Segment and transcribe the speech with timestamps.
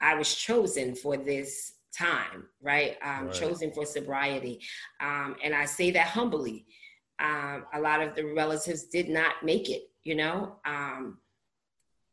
[0.00, 2.96] I was chosen for this time, right?
[3.02, 3.34] Um, right.
[3.34, 4.60] Chosen for sobriety.
[5.00, 6.66] Um, and I say that humbly.
[7.18, 10.56] Um, a lot of the relatives did not make it, you know.
[10.66, 11.18] Um,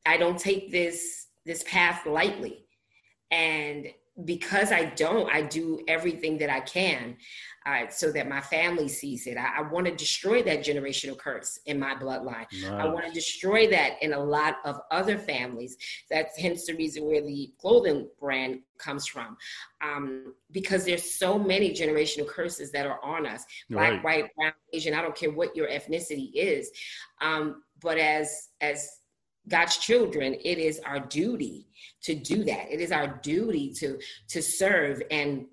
[0.05, 2.65] I don't take this this path lightly.
[3.31, 3.87] And
[4.25, 7.17] because I don't, I do everything that I can
[7.65, 9.37] uh, so that my family sees it.
[9.37, 12.45] I, I want to destroy that generational curse in my bloodline.
[12.51, 12.65] Nice.
[12.65, 15.77] I want to destroy that in a lot of other families.
[16.11, 19.35] That's hence the reason where the clothing brand comes from.
[19.81, 24.03] Um, because there's so many generational curses that are on us black, right.
[24.03, 26.69] white, brown, Asian, I don't care what your ethnicity is.
[27.21, 28.89] Um, but as, as
[29.47, 31.67] God's children, it is our duty
[32.03, 32.71] to do that.
[32.71, 35.45] It is our duty to to serve and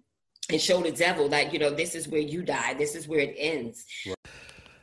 [0.48, 2.75] and show the devil that you know this is where you die.
[2.75, 3.84] This is where it ends.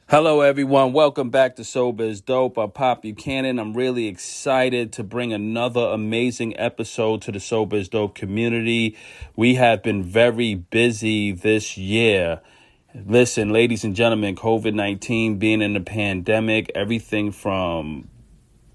[0.10, 0.94] Hello, everyone.
[0.94, 2.58] Welcome back to Sober is Dope.
[2.58, 3.60] I'm Pop Buchanan.
[3.60, 8.98] I'm really excited to bring another amazing episode to the Sober is Dope community.
[9.36, 12.42] We have been very busy this year.
[12.96, 18.08] Listen, ladies and gentlemen, COVID 19 being in the pandemic, everything from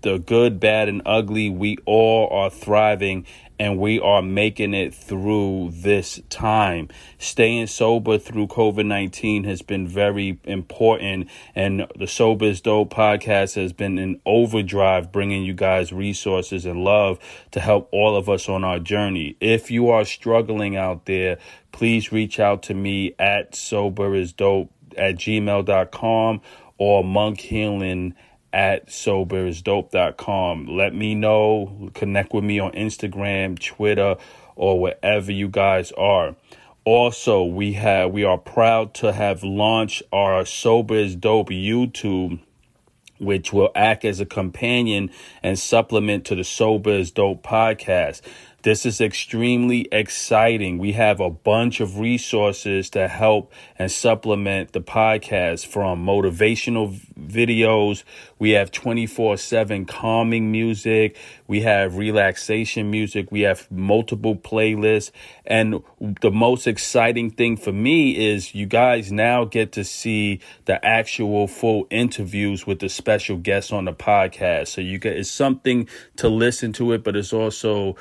[0.03, 3.25] the good, bad, and ugly, we all are thriving
[3.59, 6.89] and we are making it through this time.
[7.19, 13.55] Staying sober through COVID 19 has been very important, and the Sober is Dope podcast
[13.55, 17.21] has been in overdrive, bringing you guys resources and love
[17.53, 19.37] to help all of us on our journey.
[19.41, 21.39] If you are struggling out there,
[21.71, 26.41] please reach out to me at sober is dope at gmail.com
[26.79, 28.15] or monk healing
[28.53, 30.67] at soberisdope.com.
[30.67, 31.91] Let me know.
[31.95, 34.17] Connect with me on Instagram, Twitter,
[34.57, 36.37] or wherever you guys are.
[36.85, 42.41] Also, we have we are proud to have launched our Sober is Dope YouTube,
[43.19, 45.11] which will act as a companion
[45.45, 48.21] and supplement to the Sober is Dope podcast.
[48.63, 50.79] This is extremely exciting.
[50.79, 58.05] We have a bunch of resources to help and supplement the podcast from motivational videos.
[58.39, 61.17] We have 24 7 calming music.
[61.49, 63.33] We have relaxation music.
[63.33, 65.11] We have multiple playlists.
[65.45, 65.83] And
[66.21, 71.49] the most exciting thing for me is you guys now get to see the actual
[71.49, 74.69] full interviews with the special guests on the podcast.
[74.69, 77.97] So you get, it's something to listen to it, but it's also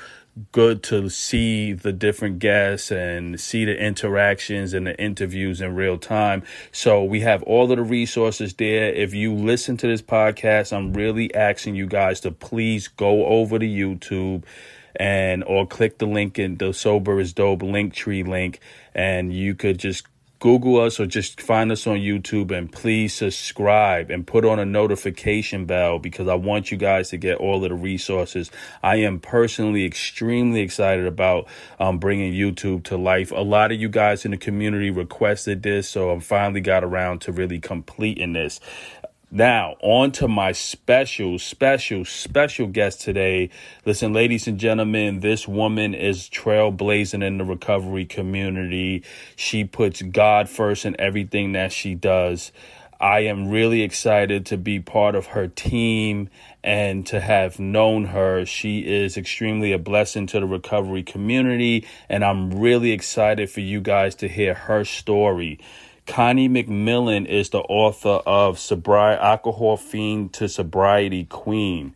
[0.50, 5.98] good to see the different guests and see the interactions and the interviews in real
[5.98, 6.42] time.
[6.70, 8.92] So we have all of the resources there.
[8.92, 13.58] If you listen to this podcast, I'm really asking you guys to please go over
[13.58, 14.44] to YouTube
[14.96, 18.60] and or click the link in the sober is dope link tree link
[18.94, 20.06] and you could just
[20.42, 24.64] Google us or just find us on YouTube and please subscribe and put on a
[24.64, 28.50] notification bell because I want you guys to get all of the resources.
[28.82, 31.46] I am personally extremely excited about
[31.78, 33.30] um, bringing YouTube to life.
[33.30, 37.20] A lot of you guys in the community requested this, so I finally got around
[37.20, 38.58] to really completing this.
[39.34, 43.48] Now, on to my special, special, special guest today.
[43.86, 49.04] Listen, ladies and gentlemen, this woman is trailblazing in the recovery community.
[49.34, 52.52] She puts God first in everything that she does.
[53.00, 56.28] I am really excited to be part of her team
[56.62, 58.44] and to have known her.
[58.44, 63.80] She is extremely a blessing to the recovery community, and I'm really excited for you
[63.80, 65.58] guys to hear her story.
[66.06, 71.94] Connie McMillan is the author of Sobriety Alcohol Fiend to Sobriety Queen.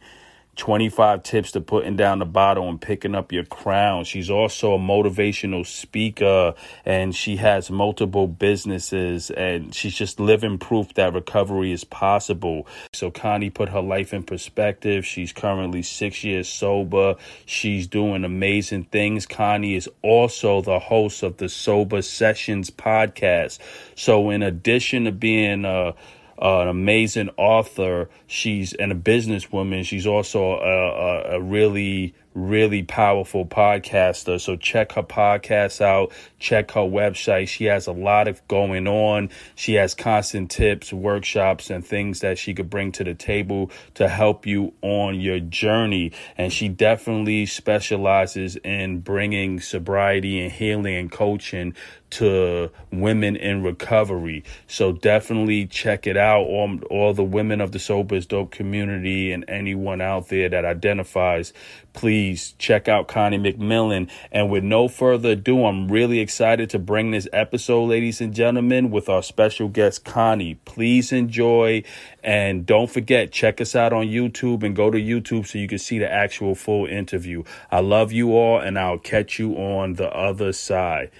[0.56, 4.04] 25 tips to putting down the bottle and picking up your crown.
[4.04, 10.94] She's also a motivational speaker and she has multiple businesses and she's just living proof
[10.94, 12.66] that recovery is possible.
[12.94, 15.04] So Connie put her life in perspective.
[15.04, 17.16] She's currently six years sober.
[17.44, 19.26] She's doing amazing things.
[19.26, 23.58] Connie is also the host of the Sober Sessions podcast.
[23.94, 25.92] So in addition to being a uh,
[26.38, 28.08] an amazing author.
[28.26, 29.84] She's and a businesswoman.
[29.84, 34.38] She's also a, a, a really really powerful podcaster.
[34.38, 37.48] So check her podcast out, check her website.
[37.48, 39.30] She has a lot of going on.
[39.54, 44.06] She has constant tips, workshops, and things that she could bring to the table to
[44.06, 46.12] help you on your journey.
[46.36, 51.74] And she definitely specializes in bringing sobriety and healing and coaching
[52.10, 54.44] to women in recovery.
[54.66, 56.42] So definitely check it out.
[56.42, 60.64] All, all the women of the Sober is Dope community and anyone out there that
[60.64, 61.52] identifies
[61.96, 64.08] please check out Connie McMillan.
[64.30, 68.90] And with no further ado, I'm really excited to bring this episode, ladies and gentlemen,
[68.90, 70.54] with our special guest, Connie.
[70.66, 71.82] Please enjoy.
[72.22, 75.78] And don't forget, check us out on YouTube and go to YouTube so you can
[75.78, 77.42] see the actual full interview.
[77.70, 81.10] I love you all, and I'll catch you on the other side.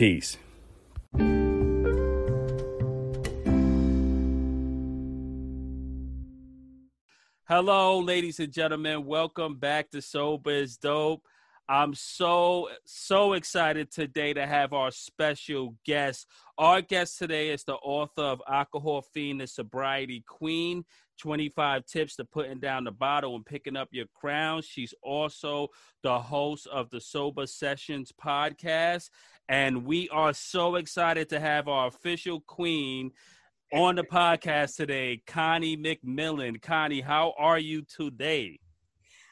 [0.00, 0.38] Peace.
[7.46, 9.04] Hello, ladies and gentlemen.
[9.04, 11.22] Welcome back to Sober is Dope.
[11.68, 16.26] I'm so, so excited today to have our special guest.
[16.56, 20.82] Our guest today is the author of Alcohol Fiend, the Sobriety Queen
[21.20, 24.62] 25 Tips to Putting Down the Bottle and Picking Up Your Crown.
[24.62, 25.68] She's also
[26.02, 29.10] the host of the Sober Sessions podcast.
[29.48, 33.12] And we are so excited to have our official queen
[33.72, 36.60] on the podcast today, Connie McMillan.
[36.62, 38.58] Connie, how are you today?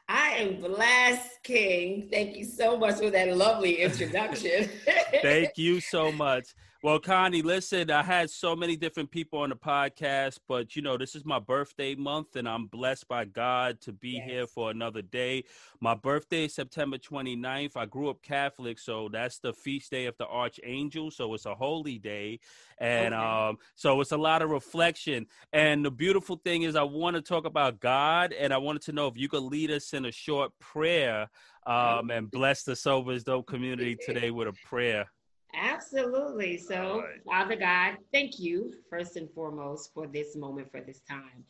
[0.09, 2.09] I am blessed, King.
[2.11, 4.69] Thank you so much for that lovely introduction.
[5.23, 6.49] Thank you so much.
[6.81, 10.97] Well, Connie, listen, I had so many different people on the podcast, but you know,
[10.97, 14.31] this is my birthday month and I'm blessed by God to be yes.
[14.31, 15.43] here for another day.
[15.81, 17.77] My birthday is September 29th.
[17.77, 21.11] I grew up Catholic, so that's the feast day of the Archangel.
[21.11, 22.39] So it's a holy day.
[22.79, 23.25] And okay.
[23.25, 25.27] um, so it's a lot of reflection.
[25.53, 28.93] And the beautiful thing is, I want to talk about God and I wanted to
[28.93, 31.29] know if you could lead us in a short prayer
[31.67, 35.11] um, and bless the Sober Dope community today with a prayer.
[35.55, 36.59] Absolutely.
[36.59, 37.25] So, right.
[37.25, 41.45] Father God, thank you first and foremost for this moment, for this time,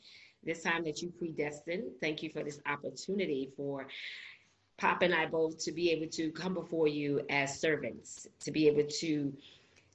[0.45, 1.85] this time that you predestined.
[2.01, 3.87] Thank you for this opportunity for
[4.79, 8.69] Pop and I both to be able to come before you as servants, to be
[8.69, 9.33] able to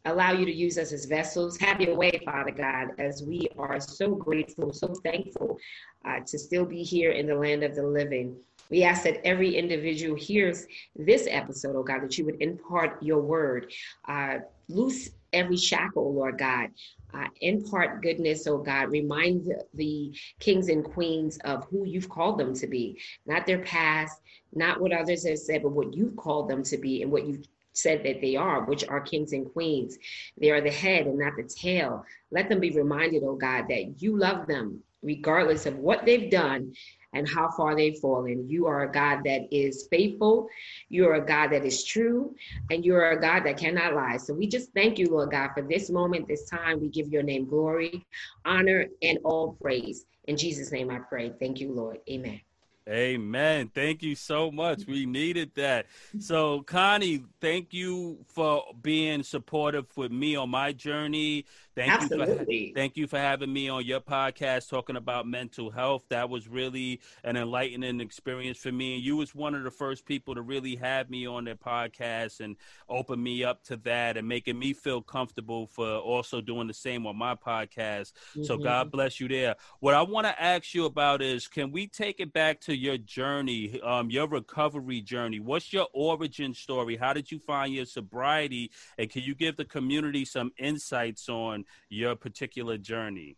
[0.05, 1.57] allow you to use us as vessels.
[1.57, 5.57] Have your way, Father God, as we are so grateful, so thankful
[6.03, 8.35] uh, to still be here in the land of the living.
[8.73, 10.65] We ask that every individual hears
[10.95, 13.71] this episode, oh God, that you would impart your word,
[14.07, 16.71] uh, loose every shackle, Lord God.
[17.13, 18.89] Uh, impart goodness, oh God.
[18.89, 24.19] Remind the kings and queens of who you've called them to be, not their past,
[24.55, 27.45] not what others have said, but what you've called them to be and what you've
[27.73, 29.99] said that they are, which are kings and queens.
[30.41, 32.03] They are the head and not the tail.
[32.31, 36.73] Let them be reminded, oh God, that you love them regardless of what they've done
[37.13, 38.49] and how far they've fallen.
[38.49, 40.47] You are a God that is faithful.
[40.89, 42.35] You are a God that is true,
[42.71, 44.17] and you are a God that cannot lie.
[44.17, 46.81] So we just thank you, Lord God, for this moment, this time.
[46.81, 48.05] We give your name glory,
[48.45, 50.05] honor, and all praise.
[50.25, 51.33] In Jesus' name I pray.
[51.39, 51.99] Thank you, Lord.
[52.09, 52.41] Amen.
[52.89, 53.71] Amen.
[53.73, 54.85] Thank you so much.
[54.85, 55.85] We needed that.
[56.19, 61.45] So, Connie, thank you for being supportive with me on my journey.
[61.75, 62.55] Thank Absolutely.
[62.55, 66.03] you for thank you for having me on your podcast talking about mental health.
[66.09, 68.95] That was really an enlightening experience for me.
[68.95, 72.41] And you was one of the first people to really have me on their podcast
[72.41, 72.57] and
[72.89, 77.07] open me up to that and making me feel comfortable for also doing the same
[77.07, 78.13] on my podcast.
[78.13, 78.43] Mm-hmm.
[78.43, 79.55] So God bless you there.
[79.79, 82.97] What I want to ask you about is can we take it back to your
[82.97, 85.39] journey, um, your recovery journey?
[85.39, 86.97] What's your origin story?
[86.97, 88.69] How did you find your sobriety?
[88.99, 93.37] And can you give the community some insights on your particular journey?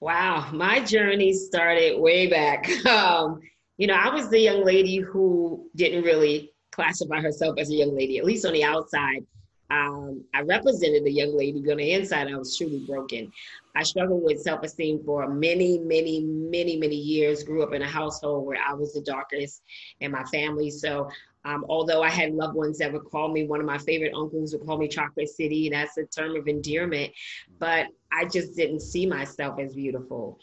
[0.00, 2.68] Wow, my journey started way back.
[2.86, 3.40] Um,
[3.78, 7.96] you know, I was the young lady who didn't really classify herself as a young
[7.96, 9.24] lady, at least on the outside.
[9.70, 13.30] Um, I represented a young lady, but on the inside, I was truly broken.
[13.76, 17.44] I struggled with self esteem for many, many, many, many years.
[17.44, 19.62] Grew up in a household where I was the darkest
[20.00, 20.70] in my family.
[20.70, 21.08] So
[21.44, 24.52] um, although I had loved ones that would call me, one of my favorite uncles
[24.52, 25.68] would call me Chocolate City.
[25.68, 27.12] That's a term of endearment,
[27.58, 30.38] but I just didn't see myself as beautiful.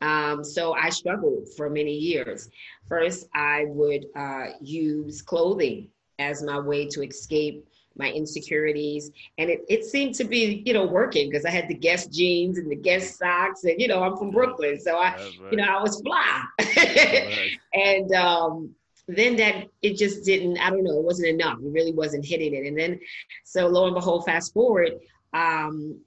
[0.00, 2.50] Um, so I struggled for many years.
[2.88, 5.88] First, I would uh, use clothing
[6.18, 7.66] as my way to escape
[7.98, 9.10] my insecurities.
[9.38, 12.58] And it, it seemed to be, you know, working because I had the Guess jeans
[12.58, 13.64] and the Guess socks.
[13.64, 14.78] And, you know, I'm from Brooklyn.
[14.78, 15.32] So I, right.
[15.50, 16.42] you know, I was fly.
[16.60, 17.50] right.
[17.74, 18.74] And um,
[19.08, 21.58] then that it just didn't i don't know it wasn't enough.
[21.58, 22.66] It really wasn't hitting it.
[22.66, 22.98] And then
[23.44, 24.92] so lo and behold fast forward
[25.32, 26.00] um,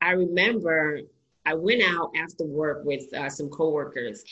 [0.00, 1.00] i remember
[1.46, 4.24] i went out after work with uh, some coworkers.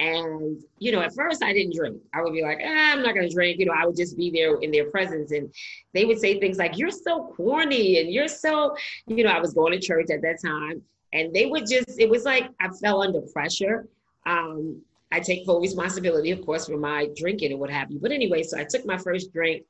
[0.00, 2.00] And you know at first i didn't drink.
[2.12, 3.58] I would be like ah, i'm not going to drink.
[3.58, 5.32] You know i would just be there in their presence.
[5.32, 5.52] And
[5.94, 8.76] they would say things like you're so corny and you're so
[9.06, 10.82] you know i was going to church at that time.
[11.14, 13.86] And they would just it was like i fell under pressure.
[14.26, 18.00] Um, I take full responsibility, of course, for my drinking and what have you.
[18.00, 19.64] But anyway, so I took my first drink.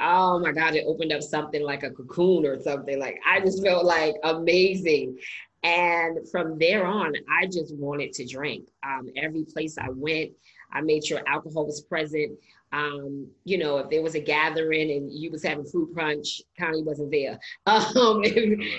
[0.00, 2.98] Oh my God, it opened up something like a cocoon or something.
[2.98, 5.18] Like I just felt like amazing.
[5.62, 8.68] And from there on, I just wanted to drink.
[8.82, 10.30] Um, every place I went,
[10.72, 12.38] I made sure alcohol was present.
[12.72, 16.82] Um, you know, if there was a gathering and you was having fruit punch, Connie
[16.82, 17.38] wasn't there.
[17.66, 18.22] Um,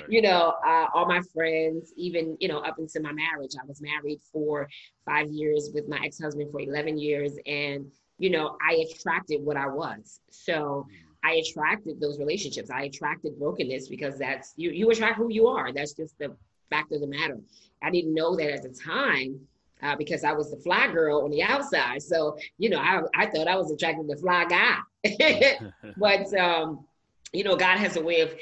[0.07, 3.81] you know, uh, all my friends, even you know, up into my marriage, I was
[3.81, 4.67] married for
[5.05, 9.67] five years with my ex-husband for 11 years, and you know, I attracted what I
[9.67, 10.21] was.
[10.29, 10.87] So.
[10.89, 12.69] Mm I attracted those relationships.
[12.69, 14.71] I attracted brokenness because that's you.
[14.71, 15.71] You attract who you are.
[15.71, 16.35] That's just the
[16.69, 17.37] fact of the matter.
[17.83, 19.39] I didn't know that at the time
[19.81, 22.01] uh, because I was the fly girl on the outside.
[22.01, 24.77] So you know, I I thought I was attracting the fly guy.
[25.97, 26.85] but um,
[27.33, 28.33] you know, God has a way of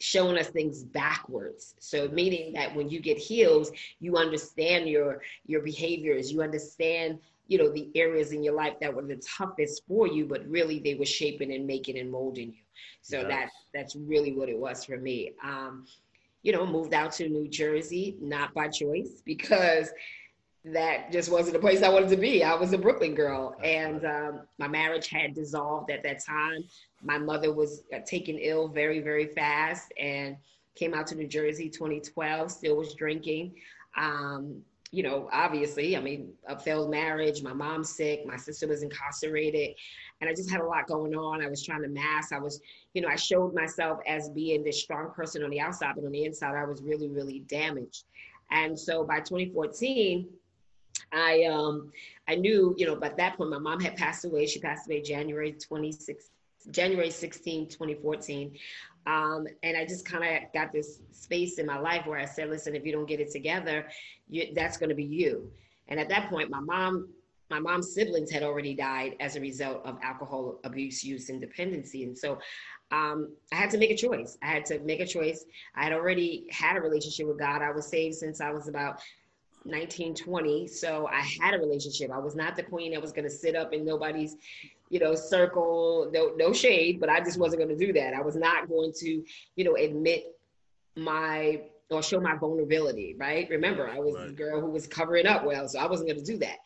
[0.00, 5.60] showing us things backwards so meaning that when you get healed you understand your your
[5.60, 10.06] behaviors you understand you know the areas in your life that were the toughest for
[10.06, 12.62] you but really they were shaping and making and molding you
[13.02, 13.28] so yes.
[13.28, 15.84] that that's really what it was for me um
[16.42, 19.90] you know moved out to new jersey not by choice because
[20.72, 24.04] that just wasn't the place i wanted to be i was a brooklyn girl and
[24.04, 26.64] um, my marriage had dissolved at that time
[27.02, 30.36] my mother was uh, taken ill very very fast and
[30.74, 33.54] came out to new jersey 2012 still was drinking
[33.96, 38.82] um, you know, obviously, I mean, a failed marriage, my mom's sick, my sister was
[38.82, 39.76] incarcerated,
[40.20, 41.42] and I just had a lot going on.
[41.44, 42.32] I was trying to mask.
[42.32, 42.60] I was,
[42.94, 46.12] you know, I showed myself as being this strong person on the outside, but on
[46.12, 48.04] the inside, I was really, really damaged.
[48.50, 50.26] And so by 2014,
[51.12, 51.92] I um
[52.26, 54.46] I knew, you know, by that point my mom had passed away.
[54.46, 56.30] She passed away January 26
[56.70, 58.52] January 16, 2014.
[59.06, 62.50] Um, and I just kind of got this space in my life where I said,
[62.50, 63.86] listen, if you don't get it together,
[64.28, 65.50] you, that's going to be you.
[65.88, 67.08] And at that point, my mom,
[67.50, 72.04] my mom's siblings had already died as a result of alcohol abuse, use, and dependency.
[72.04, 72.38] And so
[72.90, 74.36] um, I had to make a choice.
[74.42, 75.46] I had to make a choice.
[75.74, 77.62] I had already had a relationship with God.
[77.62, 79.00] I was saved since I was about
[79.68, 80.66] 1920.
[80.66, 82.10] So I had a relationship.
[82.10, 84.36] I was not the queen that was going to sit up in nobody's
[84.90, 88.14] you know, circle, no, no shade, but I just wasn't going to do that.
[88.14, 89.22] I was not going to,
[89.56, 90.24] you know, admit
[90.96, 93.48] my or show my vulnerability, right?
[93.48, 94.28] Remember, I was right.
[94.28, 96.56] the girl who was covering up well, so I wasn't going to do that.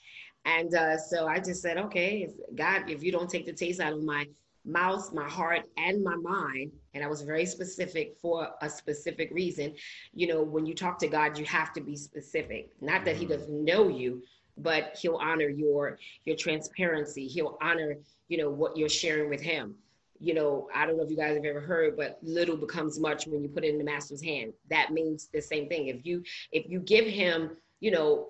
[0.44, 3.92] And uh, so I just said, okay, God, if you don't take the taste out
[3.92, 4.26] of my
[4.64, 9.74] mouth, my heart, and my mind, and I was very specific for a specific reason.
[10.14, 12.70] You know, when you talk to God, you have to be specific.
[12.80, 13.34] Not that He mm-hmm.
[13.34, 14.22] doesn't know you,
[14.56, 17.26] but He'll honor your your transparency.
[17.26, 17.96] He'll honor
[18.32, 19.74] you know what you're sharing with him
[20.18, 23.26] you know i don't know if you guys have ever heard but little becomes much
[23.26, 26.22] when you put it in the master's hand that means the same thing if you
[26.50, 27.50] if you give him
[27.80, 28.28] you know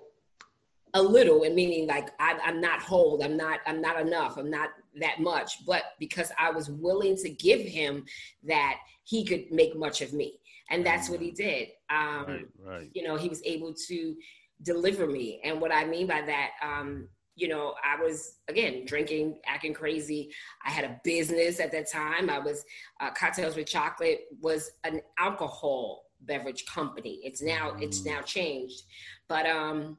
[0.95, 4.49] a little and meaning like I, i'm not whole i'm not i'm not enough i'm
[4.49, 8.05] not that much but because i was willing to give him
[8.43, 12.89] that he could make much of me and that's what he did um right, right.
[12.93, 14.15] you know he was able to
[14.61, 19.39] deliver me and what i mean by that um you know, I was again drinking,
[19.45, 20.31] acting crazy.
[20.65, 22.29] I had a business at that time.
[22.29, 22.63] I was
[22.99, 27.19] uh, cocktails with chocolate was an alcohol beverage company.
[27.23, 27.81] It's now mm.
[27.81, 28.83] it's now changed,
[29.27, 29.97] but um,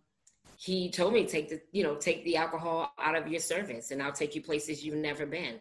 [0.59, 4.03] he told me take the you know take the alcohol out of your service, and
[4.03, 5.61] I'll take you places you've never been.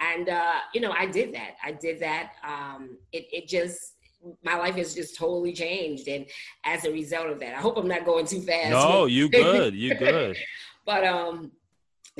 [0.00, 1.56] And uh, you know, I did that.
[1.62, 2.32] I did that.
[2.42, 3.94] Um, it it just
[4.42, 6.26] my life has just totally changed and
[6.64, 9.74] as a result of that i hope i'm not going too fast no you good
[9.74, 10.36] you good
[10.84, 11.52] but um,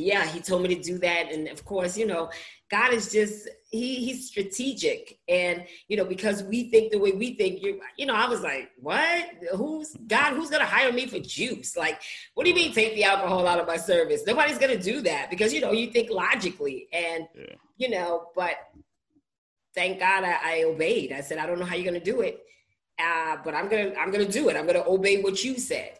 [0.00, 2.30] yeah, he told me to do that, and of course, you know,
[2.70, 7.34] God is just he he's strategic, and you know, because we think the way we
[7.34, 9.28] think, you you know, I was like, what?
[9.54, 10.34] Who's God?
[10.34, 11.76] Who's gonna hire me for juice?
[11.76, 12.00] Like,
[12.34, 14.22] what do you mean take the alcohol out of my service?
[14.26, 17.54] Nobody's gonna do that because you know you think logically, and yeah.
[17.76, 18.54] you know, but
[19.74, 21.12] thank God I, I obeyed.
[21.12, 22.40] I said, I don't know how you're gonna do it,
[22.98, 24.56] uh, but I'm gonna I'm gonna do it.
[24.56, 25.92] I'm gonna obey what you said.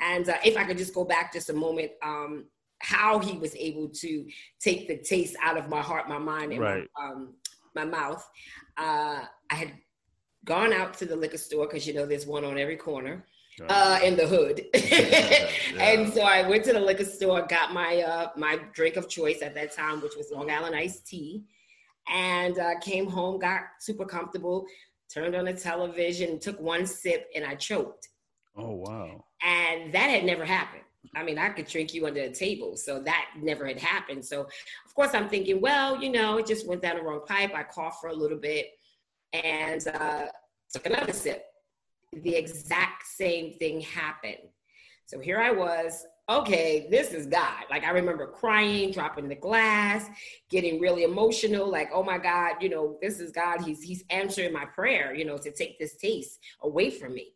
[0.00, 2.46] And uh, if I could just go back just a moment, um,
[2.80, 4.26] how he was able to
[4.60, 6.88] take the taste out of my heart, my mind, and right.
[6.96, 7.34] my, um,
[7.74, 8.28] my, mouth.
[8.76, 9.72] Uh, I had
[10.44, 13.24] gone out to the liquor store because you know there's one on every corner.
[13.70, 15.48] Uh, in the hood, yeah.
[15.78, 19.40] and so I went to the liquor store, got my uh, my drink of choice
[19.40, 21.42] at that time, which was Long Island iced tea,
[22.06, 24.66] and uh, came home, got super comfortable,
[25.10, 28.10] turned on the television, took one sip, and I choked.
[28.58, 29.24] Oh wow!
[29.42, 30.82] And that had never happened.
[31.14, 32.76] I mean, I could drink you under a table.
[32.76, 34.24] So that never had happened.
[34.24, 37.54] So, of course, I'm thinking, well, you know, it just went down the wrong pipe.
[37.54, 38.68] I coughed for a little bit
[39.32, 40.26] and uh,
[40.72, 41.44] took another sip.
[42.12, 44.48] The exact same thing happened.
[45.06, 47.64] So here I was, okay, this is God.
[47.70, 50.08] Like I remember crying, dropping the glass,
[50.50, 53.60] getting really emotional, like, oh my God, you know, this is God.
[53.60, 57.34] He's he's answering my prayer, you know, to take this taste away from me.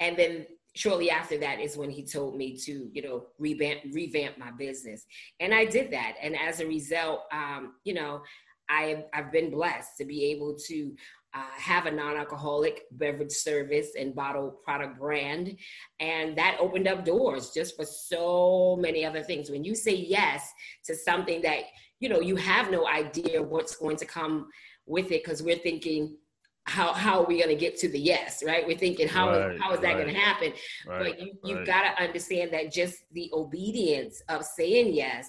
[0.00, 4.38] And then shortly after that is when he told me to you know revamp revamp
[4.38, 5.06] my business.
[5.40, 6.16] And i did that.
[6.20, 8.22] And as a result um, you know
[8.68, 10.94] I, i've been blessed to be able to
[11.34, 15.56] uh, have a non-alcoholic beverage service and bottle product brand.
[15.98, 19.50] And that opened up doors just for so many other things.
[19.50, 20.48] When you say yes
[20.84, 21.64] to something that
[21.98, 24.48] you know you have no idea what's going to come
[24.86, 26.16] with it because we're thinking
[26.64, 28.66] how how are we going to get to the yes right?
[28.66, 30.52] We're thinking how right, is, how is that right, going to happen
[30.86, 35.28] right, but you you've got to understand that just the obedience of saying yes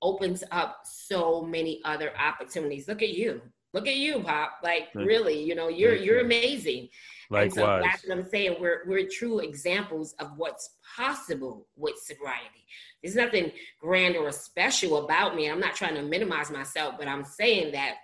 [0.00, 2.88] opens up so many other opportunities.
[2.88, 3.40] Look at you.
[3.72, 4.58] Look at you pop.
[4.62, 6.88] Like really you know you're you're amazing.
[7.30, 7.54] Likewise.
[7.54, 8.56] So that's what I'm saying.
[8.60, 12.66] We're we're true examples of what's possible with sobriety.
[13.02, 15.50] There's nothing grand or special about me.
[15.50, 17.96] I'm not trying to minimize myself, but I'm saying that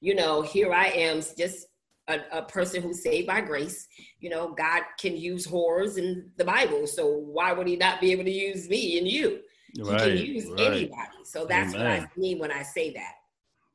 [0.00, 1.66] you know, here I am, just
[2.08, 3.86] a, a, person who's saved by grace.
[4.20, 8.12] You know, God can use horrors in the Bible, so why would He not be
[8.12, 9.40] able to use me and you?
[9.78, 10.60] Right, he can use right.
[10.60, 11.24] anybody.
[11.24, 12.02] So that's Amen.
[12.02, 13.12] what I mean when I say that.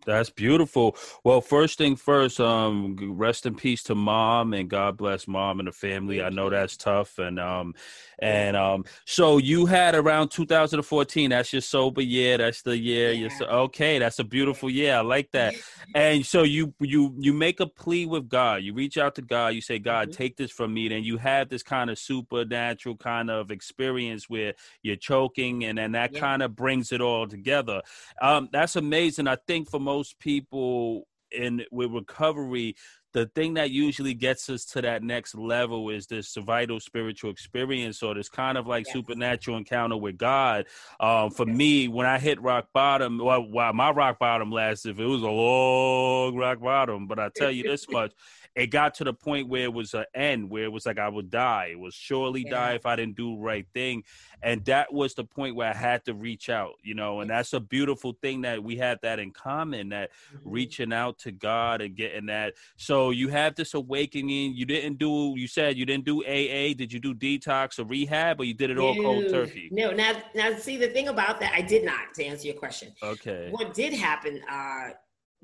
[0.06, 0.96] That's beautiful.
[1.24, 5.68] Well, first thing first, um, rest in peace to mom and God bless mom and
[5.68, 6.22] the family.
[6.22, 7.18] I know that's tough.
[7.20, 7.76] And um
[8.20, 13.20] and um so you had around 2014, that's your sober year, that's the year yeah.
[13.20, 14.96] you're so, okay, that's a beautiful year.
[14.96, 15.56] I like that.
[15.96, 18.64] And so you you you make a plea with God.
[18.64, 20.18] You reach out to God, you say, God, mm-hmm.
[20.18, 20.88] take this from me.
[20.90, 25.94] Then you have this kind of supernatural kind of experience where you're choking and then
[25.94, 26.20] that yeah.
[26.20, 27.82] kind of brings it all together.
[28.22, 29.28] Um, that's amazing.
[29.28, 32.76] I think for most most people in with recovery
[33.14, 38.02] the thing that usually gets us to that next level is this vital spiritual experience
[38.02, 38.94] or this kind of like yes.
[38.94, 40.66] supernatural encounter with God.
[41.00, 41.56] Um, for yes.
[41.56, 45.28] me, when I hit rock bottom, well, well, my rock bottom lasted, it was a
[45.28, 48.14] long rock bottom, but I tell you this much,
[48.56, 51.10] it got to the point where it was an end, where it was like I
[51.10, 51.70] would die.
[51.72, 52.52] It was surely yeah.
[52.52, 54.04] die if I didn't do the right thing.
[54.44, 57.54] And that was the point where I had to reach out, you know, and that's
[57.54, 60.50] a beautiful thing that we have that in common, that mm-hmm.
[60.50, 62.54] reaching out to God and getting that.
[62.76, 64.54] So you have this awakening.
[64.56, 66.76] You didn't do, you said you didn't do AA.
[66.76, 69.70] Did you do detox or rehab or you did it all cold turkey?
[69.72, 72.94] No, now, now see the thing about that, I did not to answer your question.
[73.02, 73.48] Okay.
[73.50, 74.90] What did happen, uh,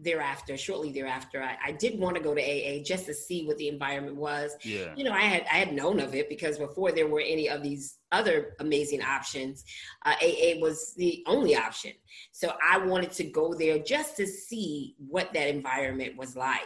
[0.01, 3.57] thereafter, shortly thereafter, I, I, did want to go to AA just to see what
[3.57, 4.55] the environment was.
[4.63, 4.93] Yeah.
[4.95, 7.61] You know, I had I had known of it because before there were any of
[7.63, 9.63] these other amazing options,
[10.05, 11.91] uh, AA was the only option.
[12.31, 16.61] So I wanted to go there just to see what that environment was like.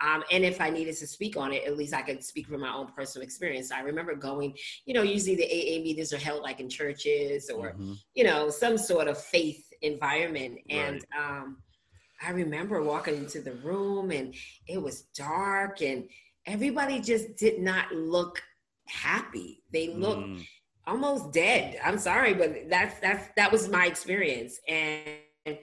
[0.00, 2.60] Um, and if I needed to speak on it, at least I could speak from
[2.60, 3.70] my own personal experience.
[3.70, 7.70] I remember going, you know, usually the AA meetings are held like in churches or,
[7.72, 7.92] mm-hmm.
[8.14, 10.58] you know, some sort of faith environment.
[10.68, 11.40] And right.
[11.40, 11.58] um,
[12.22, 14.34] I remember walking into the room and
[14.66, 16.08] it was dark and
[16.46, 18.42] everybody just did not look
[18.86, 19.62] happy.
[19.72, 20.46] They looked mm.
[20.86, 21.78] almost dead.
[21.84, 24.60] I'm sorry, but that's that's that was my experience.
[24.68, 25.58] And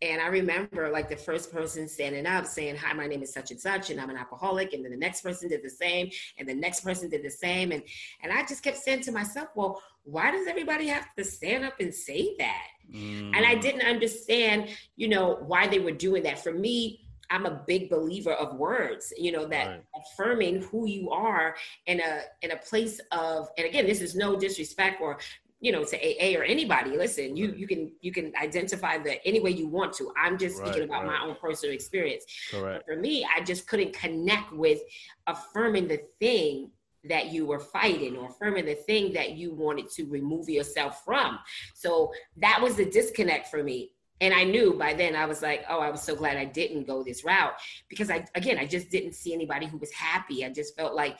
[0.00, 3.50] and I remember like the first person standing up saying, Hi, my name is such
[3.50, 4.72] and such, and I'm an alcoholic.
[4.72, 7.72] And then the next person did the same, and the next person did the same.
[7.72, 7.82] And
[8.22, 11.80] and I just kept saying to myself, Well, why does everybody have to stand up
[11.80, 12.66] and say that?
[12.94, 13.36] Mm.
[13.36, 13.60] And I mm.
[13.60, 16.42] didn't understand, you know, why they were doing that.
[16.42, 19.84] For me, I'm a big believer of words, you know, that right.
[19.96, 21.56] affirming who you are
[21.86, 25.18] in a in a place of, and again, this is no disrespect or
[25.60, 26.96] you know to AA or anybody.
[26.96, 27.58] Listen, you right.
[27.58, 30.12] you can you can identify that any way you want to.
[30.16, 32.24] I'm just right, speaking about my own personal experience.
[32.50, 32.84] Correct.
[32.86, 34.80] But for me, I just couldn't connect with
[35.26, 36.70] affirming the thing
[37.04, 41.38] that you were fighting or affirming the thing that you wanted to remove yourself from.
[41.74, 43.92] So that was the disconnect for me.
[44.20, 46.88] And I knew by then I was like, oh, I was so glad I didn't
[46.88, 47.54] go this route
[47.88, 50.44] because I, again, I just didn't see anybody who was happy.
[50.44, 51.18] I just felt like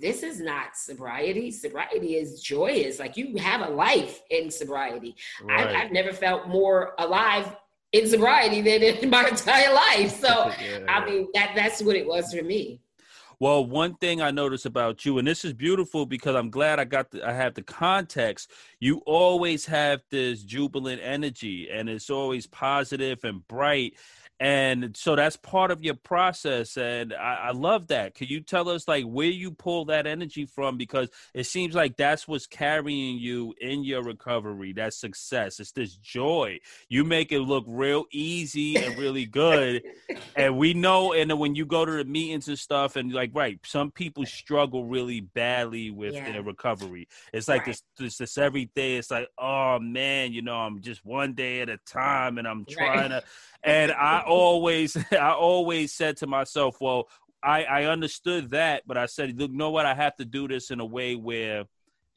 [0.00, 1.50] this is not sobriety.
[1.50, 2.98] Sobriety is joyous.
[2.98, 5.16] Like you have a life in sobriety.
[5.42, 5.68] Right.
[5.68, 7.56] I, I've never felt more alive
[7.92, 10.20] in sobriety than in my entire life.
[10.20, 12.80] So, yeah, I mean, that that's what it was for me.
[13.40, 16.84] Well, one thing I notice about you, and this is beautiful because I'm glad I
[16.84, 18.50] got the, I have the context.
[18.80, 23.94] You always have this jubilant energy, and it's always positive and bright
[24.40, 28.70] and so that's part of your process and I, I, love that can you tell
[28.70, 33.18] us like where you pull that energy from because it seems like that's what's carrying
[33.18, 38.76] you in your recovery that success it's this joy you make it look real easy
[38.76, 39.82] and really good
[40.36, 43.60] and we know and when you go to the meetings and stuff and like right
[43.66, 46.32] some people struggle really badly with yeah.
[46.32, 47.66] their recovery it's like right.
[47.66, 51.60] this, this this every day it's like oh man you know i'm just one day
[51.60, 53.20] at a time and i'm trying right.
[53.20, 53.24] to
[53.62, 57.08] and I always, I always said to myself, well,
[57.42, 59.86] I I understood that, but I said, look, you know what?
[59.86, 61.64] I have to do this in a way where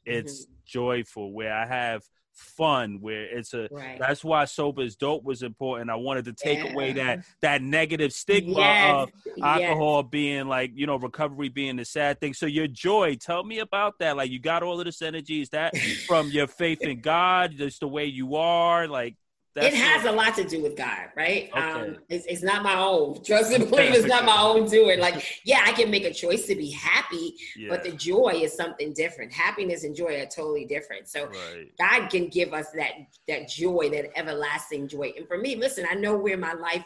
[0.04, 0.52] it's mm-hmm.
[0.66, 2.02] joyful, where I have
[2.34, 3.98] fun where it's a right.
[3.98, 6.72] that's why sober is dope was important i wanted to take yeah.
[6.72, 8.92] away that that negative stigma yes.
[8.92, 9.10] of
[9.42, 10.10] alcohol yes.
[10.10, 13.94] being like you know recovery being the sad thing so your joy tell me about
[14.00, 15.76] that like you got all of this energy is that
[16.06, 19.14] from your faith in god just the way you are like
[19.54, 21.48] that's it has a lot to do with God, right?
[21.52, 21.60] Okay.
[21.60, 23.22] Um, it's, it's, not my own.
[23.24, 24.98] Trust and believe it's not my own doing.
[24.98, 27.68] Like, yeah, I can make a choice to be happy, yeah.
[27.68, 29.32] but the joy is something different.
[29.32, 31.08] Happiness and joy are totally different.
[31.08, 31.70] So right.
[31.78, 32.92] God can give us that
[33.28, 35.12] that joy, that everlasting joy.
[35.16, 36.84] And for me, listen, I know where my life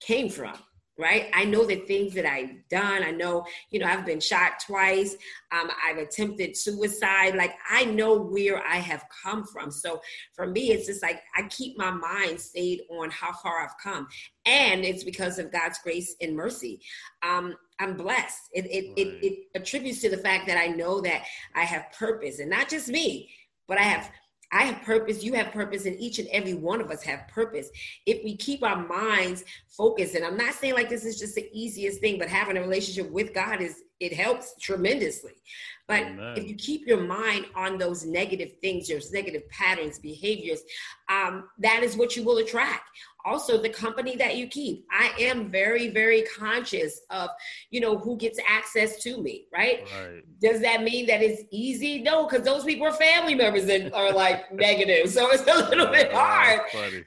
[0.00, 0.58] came from
[0.98, 1.30] right?
[1.32, 3.04] I know the things that I've done.
[3.04, 5.16] I know, you know, I've been shot twice.
[5.52, 7.36] Um, I've attempted suicide.
[7.36, 9.70] Like I know where I have come from.
[9.70, 10.00] So
[10.34, 14.08] for me, it's just like I keep my mind stayed on how far I've come,
[14.44, 16.80] and it's because of God's grace and mercy.
[17.22, 18.50] Um, I'm blessed.
[18.52, 18.98] It it, right.
[18.98, 22.68] it it attributes to the fact that I know that I have purpose, and not
[22.68, 23.30] just me,
[23.68, 24.10] but I have
[24.52, 27.68] I have purpose, you have purpose, and each and every one of us have purpose.
[28.06, 31.48] If we keep our minds focused, and I'm not saying like this is just the
[31.52, 35.32] easiest thing, but having a relationship with God is it helps tremendously.
[35.88, 36.36] But Amen.
[36.36, 40.60] if you keep your mind on those negative things, those negative patterns, behaviors,
[41.08, 42.88] um, that is what you will attract
[43.28, 44.86] also the company that you keep.
[44.90, 47.30] I am very very conscious of
[47.70, 50.22] you know who gets access to me right, right.
[50.40, 52.02] does that mean that it's easy?
[52.02, 55.86] No because those people are family members that are like negative so it's a little
[55.86, 56.60] bit hard.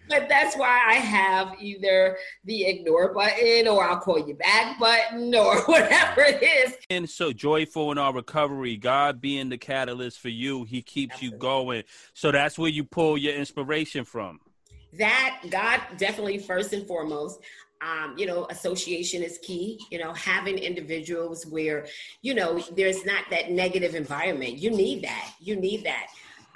[0.09, 5.33] but that's why i have either the ignore button or i'll call you back button
[5.35, 6.75] or whatever it is.
[6.89, 8.77] And so joyful in our recovery.
[8.77, 11.35] God being the catalyst for you he keeps Absolutely.
[11.35, 11.83] you going.
[12.13, 14.39] So that's where you pull your inspiration from
[14.97, 17.39] that God definitely first and foremost.
[17.81, 19.79] Um, you know, association is key.
[19.89, 21.87] You know, having individuals where,
[22.21, 24.57] you know, there's not that negative environment.
[24.57, 25.33] You need that.
[25.39, 26.07] You need that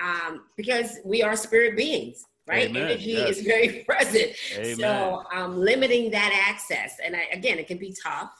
[0.02, 2.70] um, because we are spirit beings, right?
[2.70, 2.84] Amen.
[2.84, 3.38] Energy yes.
[3.38, 4.34] is very present.
[4.56, 4.76] Amen.
[4.76, 8.32] So, um, limiting that access, and I, again, it can be tough.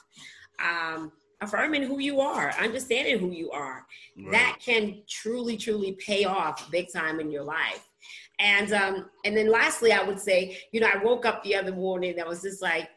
[0.62, 4.32] Um, affirming who you are, understanding who you are, right.
[4.32, 7.86] that can truly, truly pay off big time in your life.
[8.38, 11.72] And um, and then lastly, I would say, you know, I woke up the other
[11.72, 12.88] morning that was just like,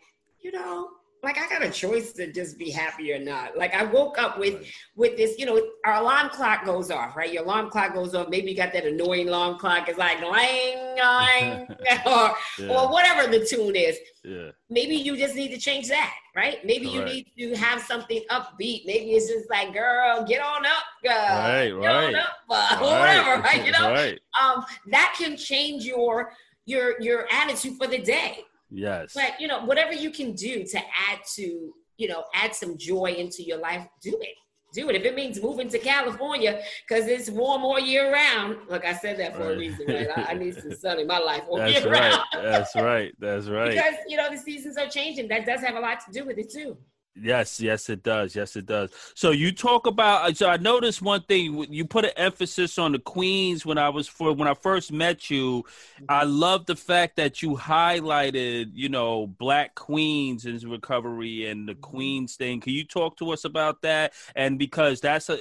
[0.41, 0.89] you know,
[1.21, 3.57] like I got a choice to just be happy or not.
[3.57, 7.31] Like I woke up with with this, you know, our alarm clock goes off, right?
[7.31, 8.29] Your alarm clock goes off.
[8.29, 9.89] Maybe you got that annoying alarm clock.
[9.89, 11.67] It's like lang, lang,
[12.05, 12.67] or yeah.
[12.69, 13.97] or whatever the tune is.
[14.23, 14.51] Yeah.
[14.69, 16.63] Maybe you just need to change that, right?
[16.63, 18.85] Maybe you need to have something upbeat.
[18.85, 21.11] Maybe it's just like, girl, get on up, girl.
[21.11, 22.15] Right, get right.
[22.15, 22.81] Up, uh, right.
[22.81, 23.65] Whatever, right?
[23.65, 24.19] You know, right.
[24.41, 26.31] um, that can change your
[26.65, 29.13] your your attitude for the day Yes.
[29.13, 33.13] But you know, whatever you can do to add to, you know, add some joy
[33.17, 34.35] into your life, do it.
[34.71, 34.95] Do it.
[34.95, 38.57] If it means moving to California because it's warm all year round.
[38.69, 39.55] Look, I said that for right.
[39.55, 40.07] a reason, right?
[40.15, 42.11] I, I, need some sun in my life all That's year right.
[42.11, 42.45] round.
[42.45, 43.11] That's right.
[43.17, 43.71] That's right.
[43.71, 45.27] Because you know the seasons are changing.
[45.29, 46.77] That does have a lot to do with it too.
[47.21, 48.35] Yes, yes, it does.
[48.35, 48.91] Yes, it does.
[49.15, 50.29] So you talk about.
[50.29, 51.65] Uh, so I noticed one thing.
[51.71, 55.29] You put an emphasis on the queens when I was for when I first met
[55.29, 55.65] you.
[56.07, 56.31] I mm-hmm.
[56.31, 61.81] love the fact that you highlighted, you know, black queens in recovery and the mm-hmm.
[61.81, 62.61] queens thing.
[62.61, 64.13] Can you talk to us about that?
[64.35, 65.37] And because that's a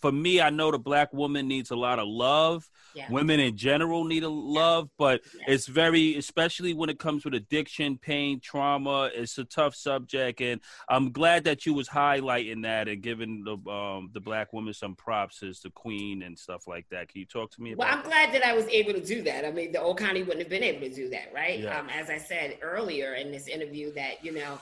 [0.00, 2.68] for me, I know the black woman needs a lot of love.
[2.94, 3.10] Yeah.
[3.10, 5.54] Women in general need a love, but yeah.
[5.54, 9.10] it's very, especially when it comes with addiction, pain, trauma.
[9.12, 13.70] It's a tough subject, and I'm glad that you was highlighting that and giving the
[13.70, 17.08] um, the black woman some props as the queen and stuff like that.
[17.08, 17.86] Can you talk to me about?
[17.86, 19.44] Well, I'm glad that I was able to do that.
[19.44, 21.60] I mean, the old Connie wouldn't have been able to do that, right?
[21.60, 21.78] Yeah.
[21.78, 24.58] Um, as I said earlier in this interview, that you know.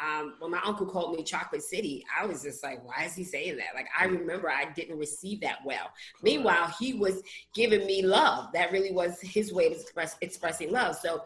[0.00, 3.22] Um, when my uncle called me Chocolate City, I was just like, why is he
[3.22, 3.76] saying that?
[3.76, 5.88] Like, I remember I didn't receive that well.
[6.20, 7.22] Meanwhile, he was
[7.54, 8.50] giving me love.
[8.54, 10.96] That really was his way of express, expressing love.
[10.96, 11.22] So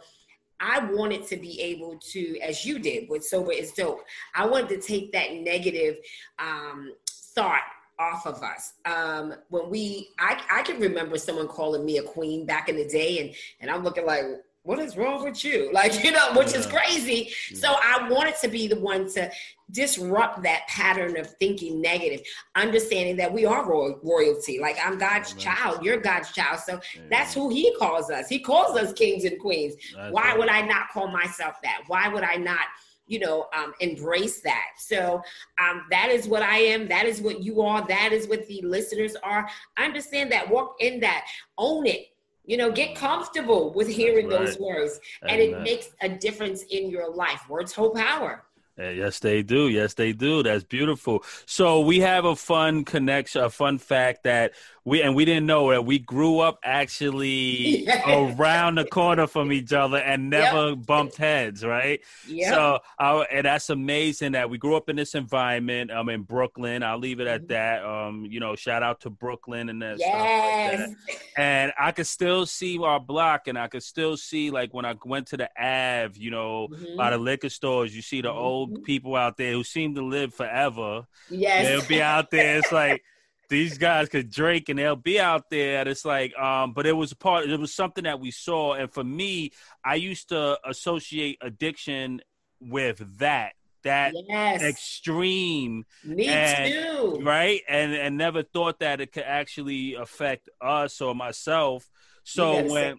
[0.60, 4.68] I wanted to be able to, as you did with Sober is Dope, I wanted
[4.70, 5.96] to take that negative
[6.38, 7.62] um, thought
[7.98, 8.74] off of us.
[8.84, 12.86] Um, when we, I, I can remember someone calling me a queen back in the
[12.86, 14.24] day, and and I'm looking like,
[14.68, 15.70] what is wrong with you?
[15.78, 16.58] Like, you know, which yeah.
[16.58, 17.32] is crazy.
[17.50, 17.58] Yeah.
[17.58, 19.30] So I wanted to be the one to
[19.70, 22.20] disrupt that pattern of thinking negative,
[22.56, 24.58] understanding that we are royal, royalty.
[24.60, 25.40] Like I'm God's Amen.
[25.44, 26.58] child, you're God's child.
[26.60, 27.08] So Amen.
[27.10, 28.28] that's who he calls us.
[28.28, 29.74] He calls us kings and queens.
[29.94, 30.38] That's Why right.
[30.38, 31.82] would I not call myself that?
[31.86, 32.66] Why would I not?
[33.06, 35.22] you know um, embrace that so
[35.58, 38.60] um, that is what i am that is what you are that is what the
[38.60, 41.26] listeners are understand that walk in that
[41.56, 42.08] own it
[42.48, 44.46] you know, get comfortable with hearing right.
[44.46, 47.46] those words, and it makes a difference in your life.
[47.48, 48.42] Words hold power.
[48.78, 49.68] Eh, yes, they do.
[49.68, 50.42] Yes, they do.
[50.42, 51.24] That's beautiful.
[51.46, 54.52] So we have a fun connection, a fun fact that
[54.84, 59.72] we and we didn't know that we grew up actually around the corner from each
[59.72, 60.86] other and never yep.
[60.86, 62.00] bumped heads, right?
[62.26, 62.50] Yeah.
[62.50, 65.90] So, and that's amazing that we grew up in this environment.
[65.90, 66.82] I'm um, in Brooklyn.
[66.82, 67.48] I'll leave it at mm-hmm.
[67.48, 67.84] that.
[67.84, 70.74] Um, you know, shout out to Brooklyn and that yes.
[70.78, 71.40] stuff like that.
[71.40, 74.94] And I could still see our block, and I could still see like when I
[75.04, 76.96] went to the Ave, you know, mm-hmm.
[76.96, 78.38] by the liquor stores, you see the mm-hmm.
[78.38, 81.06] old people out there who seem to live forever.
[81.30, 82.58] Yes, they'll be out there.
[82.58, 83.04] It's like
[83.48, 85.80] these guys could drink and they'll be out there.
[85.80, 87.48] And it's like, um, but it was a part.
[87.48, 89.52] It was something that we saw, and for me,
[89.84, 92.20] I used to associate addiction
[92.60, 93.52] with that
[93.84, 94.60] that yes.
[94.60, 101.00] extreme me and, too right and and never thought that it could actually affect us
[101.00, 101.88] or myself
[102.24, 102.96] so when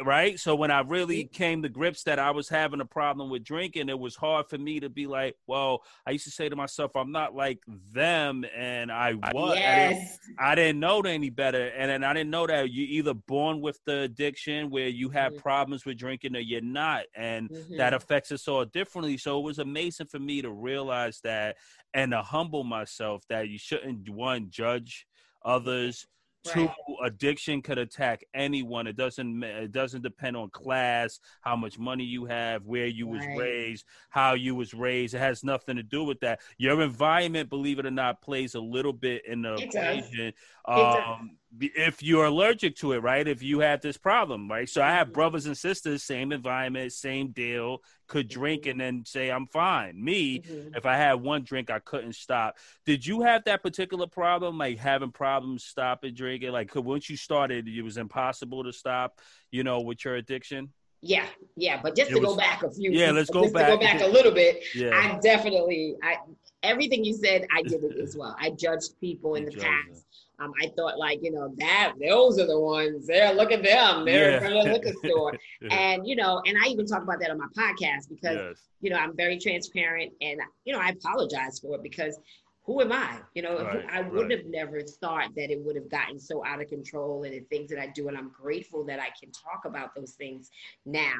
[0.00, 0.38] right?
[0.38, 3.88] So when I really came to grips that I was having a problem with drinking,
[3.88, 6.96] it was hard for me to be like, well, I used to say to myself,
[6.96, 7.58] I'm not like
[7.92, 9.56] them, and I was.
[9.56, 9.92] Yes.
[9.92, 13.14] I, didn't, I didn't know any better, and then I didn't know that you're either
[13.14, 15.42] born with the addiction where you have mm-hmm.
[15.42, 17.76] problems with drinking or you're not, and mm-hmm.
[17.76, 19.16] that affects us all differently.
[19.16, 21.56] So it was amazing for me to realize that
[21.94, 25.06] and to humble myself that you shouldn't one judge
[25.44, 26.06] others
[26.46, 26.54] Right.
[26.54, 28.86] Two, addiction could attack anyone.
[28.86, 33.28] It doesn't it doesn't depend on class, how much money you have, where you right.
[33.28, 35.14] was raised, how you was raised.
[35.14, 36.40] It has nothing to do with that.
[36.58, 40.32] Your environment, believe it or not, plays a little bit in the it equation.
[40.64, 43.26] Um, if you're allergic to it, right?
[43.26, 44.68] If you have this problem, right?
[44.68, 45.14] So I have mm-hmm.
[45.14, 50.02] brothers and sisters, same environment, same deal, could drink and then say I'm fine.
[50.02, 50.74] Me, mm-hmm.
[50.74, 52.56] if I had one drink, I couldn't stop.
[52.86, 56.52] Did you have that particular problem, like having problems stopping drinking?
[56.52, 60.70] Like, once you started, it was impossible to stop, you know, with your addiction.
[61.04, 62.92] Yeah, yeah, but just it to was, go back a few.
[62.92, 63.66] Yeah, let's go back.
[63.66, 64.62] go back a little bit.
[64.72, 64.90] Yeah.
[64.94, 66.18] I definitely, I
[66.62, 68.36] everything you said, I did it as well.
[68.38, 70.06] I judged people in the past.
[70.42, 73.06] Um, I thought like, you know, that those are the ones.
[73.06, 74.04] There, look at them.
[74.04, 74.46] They're yeah.
[74.46, 75.34] in the liquor store.
[75.70, 78.56] and you know, and I even talk about that on my podcast because yes.
[78.80, 82.18] you know I'm very transparent and you know I apologize for it because
[82.64, 83.18] who am I?
[83.34, 84.38] You know, right, I would right.
[84.38, 87.68] have never thought that it would have gotten so out of control and the things
[87.70, 88.06] that I do.
[88.06, 90.48] And I'm grateful that I can talk about those things
[90.86, 91.12] now.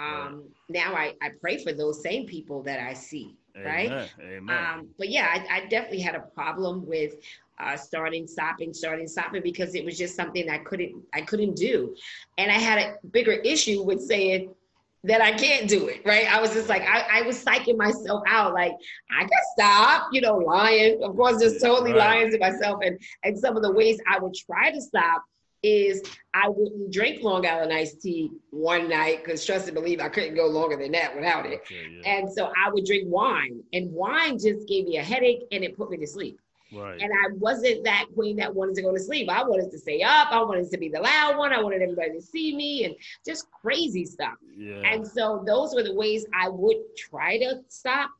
[0.00, 0.34] Um, right.
[0.68, 3.36] Now I, I pray for those same people that I see.
[3.56, 3.90] Amen.
[3.90, 4.10] Right.
[4.22, 4.56] Amen.
[4.56, 7.14] Um, but yeah, I, I, definitely had a problem with
[7.58, 11.94] uh, starting, stopping, starting, stopping because it was just something I couldn't, I couldn't do,
[12.38, 14.54] and I had a bigger issue with saying
[15.02, 16.02] that I can't do it.
[16.06, 16.32] Right?
[16.32, 18.72] I was just like, I, I was psyching myself out, like
[19.10, 21.02] I can stop, you know, lying.
[21.02, 21.98] Of course, just totally right.
[21.98, 25.24] lying to myself, and and some of the ways I would try to stop
[25.62, 30.08] is I wouldn't drink Long Island iced tea one night because trust and believe I
[30.08, 31.60] couldn't go longer than that without it.
[31.60, 32.18] Okay, yeah.
[32.18, 35.76] And so I would drink wine, and wine just gave me a headache and it
[35.76, 36.38] put me to sleep.
[36.72, 37.00] Right.
[37.00, 39.28] And I wasn't that queen that wanted to go to sleep.
[39.28, 40.28] I wanted to stay up.
[40.30, 41.52] I wanted to be the loud one.
[41.52, 42.94] I wanted everybody to see me and
[43.26, 44.34] just crazy stuff.
[44.56, 44.80] Yeah.
[44.84, 48.10] And so those were the ways I would try to stop.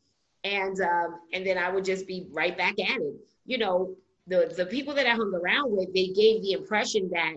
[0.43, 3.15] And um, and then I would just be right back at it.
[3.47, 3.95] You know,
[4.31, 7.35] the the people that I hung around with, they gave the impression that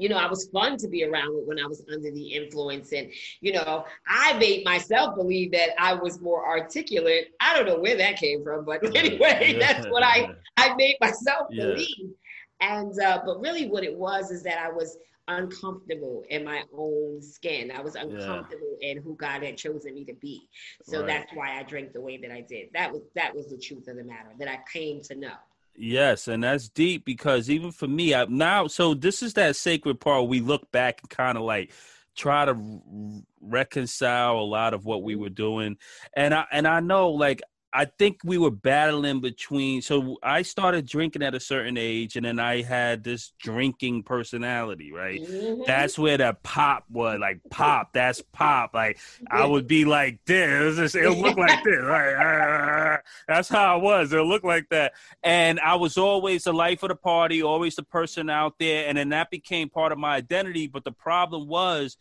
[0.00, 2.90] you know, I was fun to be around with when I was under the influence.
[2.92, 7.34] And, you know, I made myself believe that I was more articulate.
[7.38, 9.58] I don't know where that came from, but anyway, yeah.
[9.58, 11.64] that's what I, I made myself yeah.
[11.64, 12.14] believe.
[12.62, 14.96] And, uh, but really what it was is that I was
[15.28, 17.70] uncomfortable in my own skin.
[17.70, 18.92] I was uncomfortable yeah.
[18.92, 20.48] in who God had chosen me to be.
[20.82, 21.06] So right.
[21.06, 22.68] that's why I drank the way that I did.
[22.72, 25.36] That was, that was the truth of the matter that I came to know.
[25.74, 30.00] Yes, and that's deep because even for me, I, now, so this is that sacred
[30.00, 31.72] part we look back and kind of like
[32.16, 35.22] try to reconcile a lot of what we mm-hmm.
[35.22, 35.76] were doing,
[36.14, 37.40] and I and I know like
[37.72, 39.80] I think we were battling between.
[39.82, 44.92] So I started drinking at a certain age, and then I had this drinking personality.
[44.92, 45.62] Right, mm-hmm.
[45.66, 47.18] that's where that pop was.
[47.20, 48.74] Like pop, that's pop.
[48.74, 48.98] Like
[49.30, 50.94] I would be like this.
[50.94, 51.80] It it'll look like this.
[51.80, 54.12] Right, that's how I was.
[54.12, 54.92] It looked like that.
[55.22, 58.98] And I was always the life of the party, always the person out there, and
[58.98, 60.66] then that became part of my identity.
[60.66, 61.96] But the problem was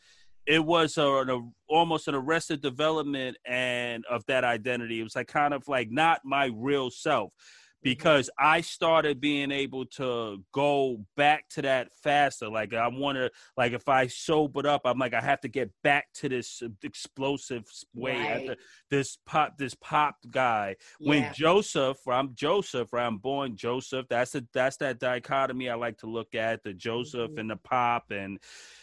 [0.50, 5.00] it was a, a, almost an arrested development and of that identity.
[5.00, 7.32] It was like kind of like not my real self
[7.82, 12.50] because I started being able to go back to that faster.
[12.50, 15.72] Like I want to, like if I sobered up, I'm like I have to get
[15.84, 17.64] back to this explosive
[17.94, 18.48] way.
[18.48, 18.58] Right.
[18.90, 20.76] this pop, this pop guy.
[21.00, 21.10] Yeah.
[21.10, 24.08] When Joseph, I'm Joseph, I'm born Joseph.
[24.10, 27.40] That's a that's that dichotomy I like to look at the Joseph mm-hmm.
[27.40, 28.40] and the pop and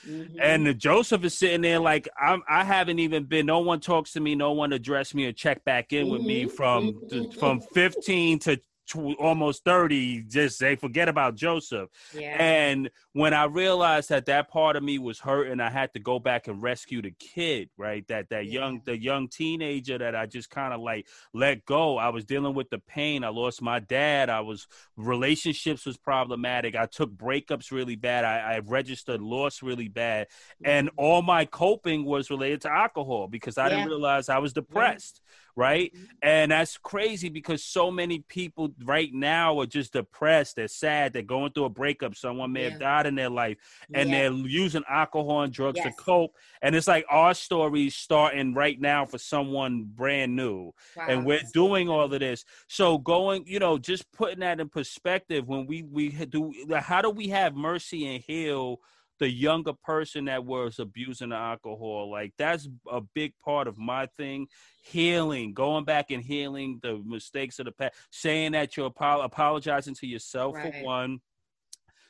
[0.08, 0.38] mm-hmm.
[0.40, 2.42] and the Joseph is sitting there like I'm.
[2.48, 3.46] I haven't even been.
[3.46, 4.34] No one talks to me.
[4.34, 6.12] No one addressed me or check back in mm-hmm.
[6.12, 6.54] with me mm-hmm.
[6.54, 7.38] from mm-hmm.
[7.38, 8.60] from 15 to
[8.94, 12.36] almost 30 just say forget about joseph yeah.
[12.38, 15.98] and when i realized that that part of me was hurt and i had to
[15.98, 18.60] go back and rescue the kid right that that yeah.
[18.60, 22.54] young the young teenager that i just kind of like let go i was dealing
[22.54, 27.72] with the pain i lost my dad i was relationships was problematic i took breakups
[27.72, 30.28] really bad i, I registered loss really bad
[30.64, 30.98] and mm-hmm.
[30.98, 33.76] all my coping was related to alcohol because i yeah.
[33.76, 35.32] didn't realize i was depressed right?
[35.56, 36.04] Mm-hmm.
[36.22, 41.22] And that's crazy because so many people right now are just depressed, they're sad, they're
[41.22, 42.70] going through a breakup, someone may yeah.
[42.70, 43.56] have died in their life,
[43.92, 44.28] and yeah.
[44.28, 45.94] they're using alcohol and drugs yes.
[45.96, 46.34] to cope.
[46.62, 50.72] And it's like our story's starting right now for someone brand new.
[50.96, 51.06] Wow.
[51.08, 52.44] And we're doing all of this.
[52.68, 57.10] So going, you know, just putting that in perspective when we we do how do
[57.10, 58.80] we have mercy and heal
[59.18, 64.06] the younger person that was abusing the alcohol like that's a big part of my
[64.16, 64.46] thing
[64.82, 70.06] healing going back and healing the mistakes of the past saying that you're apologizing to
[70.06, 70.74] yourself right.
[70.74, 71.20] for one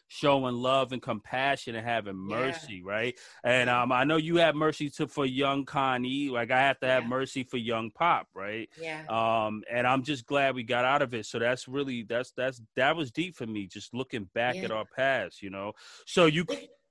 [0.08, 2.90] showing love and compassion and having mercy, yeah.
[2.90, 3.18] right?
[3.42, 6.86] And um, I know you have mercy to for young Connie, like I have to
[6.86, 7.08] have yeah.
[7.08, 8.68] mercy for young Pop, right?
[8.80, 9.02] Yeah.
[9.08, 11.26] Um, and I'm just glad we got out of it.
[11.26, 14.64] So that's really that's that's that was deep for me, just looking back yeah.
[14.64, 15.72] at our past, you know.
[16.06, 16.44] So you.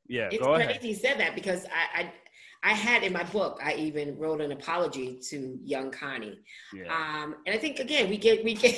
[0.08, 0.84] Yeah, it's go crazy ahead.
[0.84, 2.13] you said that because I, I
[2.65, 6.39] I had in my book, I even wrote an apology to young Connie.
[6.74, 6.86] Yeah.
[6.86, 8.74] Um, and I think again, we get we get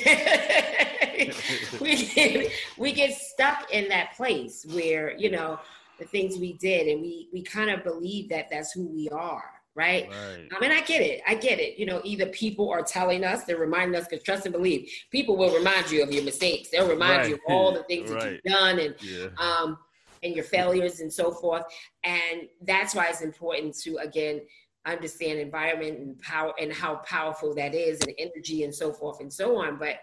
[1.81, 5.57] we get we get stuck in that place where you know
[5.99, 9.51] the things we did, and we we kind of believe that that's who we are.
[9.73, 10.09] Right.
[10.09, 10.47] right.
[10.51, 11.21] I mean, I get it.
[11.27, 11.77] I get it.
[11.77, 15.37] You know, either people are telling us, they're reminding us, because trust and believe, people
[15.37, 16.69] will remind you of your mistakes.
[16.71, 17.29] They'll remind right.
[17.29, 18.19] you of all the things right.
[18.19, 18.79] that you've done.
[18.79, 19.27] And yeah.
[19.37, 19.77] um,
[20.23, 21.63] and your failures and so forth.
[22.03, 24.41] And that's why it's important to, again,
[24.85, 29.31] understand environment and power and how powerful that is and energy and so forth and
[29.31, 29.77] so on.
[29.77, 29.99] But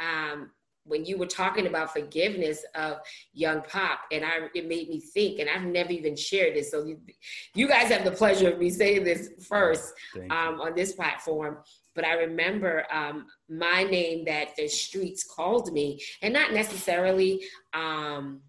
[0.00, 0.50] um,
[0.84, 2.98] when you were talking about forgiveness of
[3.32, 6.84] young pop and i it made me think and i've never even shared this so
[6.84, 6.98] you,
[7.54, 9.94] you guys have the pleasure of me saying this first
[10.30, 11.58] um, on this platform
[11.94, 17.42] but i remember um, my name that the streets called me and not necessarily
[17.74, 18.40] um,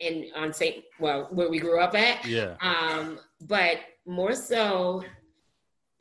[0.00, 0.84] in on St.
[1.00, 2.24] Well, where we grew up at.
[2.24, 2.56] Yeah.
[2.60, 5.04] Um, but more so,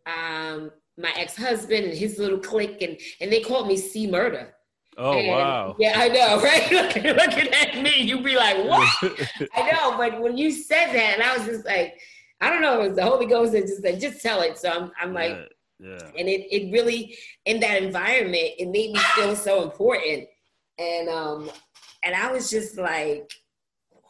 [0.05, 4.53] um, my ex-husband and his little clique, and and they called me C Murder.
[4.97, 5.75] Oh and, wow!
[5.77, 6.71] Yeah, I know, right?
[6.71, 8.89] looking, looking at me, you'd be like, "What?"
[9.55, 11.99] I know, but when you said that, and I was just like,
[12.41, 14.69] I don't know, it was the Holy Ghost that just said, "Just tell it." So
[14.69, 15.37] I'm, I'm like,
[15.79, 16.09] yeah, yeah.
[16.17, 20.27] And it, it really, in that environment, it made me feel so important,
[20.79, 21.51] and um,
[22.03, 23.31] and I was just like,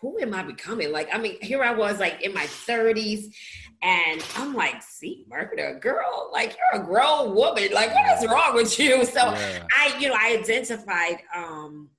[0.01, 0.91] who am I becoming?
[0.91, 3.33] Like, I mean, here I was like in my 30s,
[3.81, 7.69] and I'm like, see, murder, girl, like you're a grown woman.
[7.73, 9.05] Like, what is wrong with you?
[9.17, 9.63] So yeah.
[9.75, 11.89] I, you know, I identified um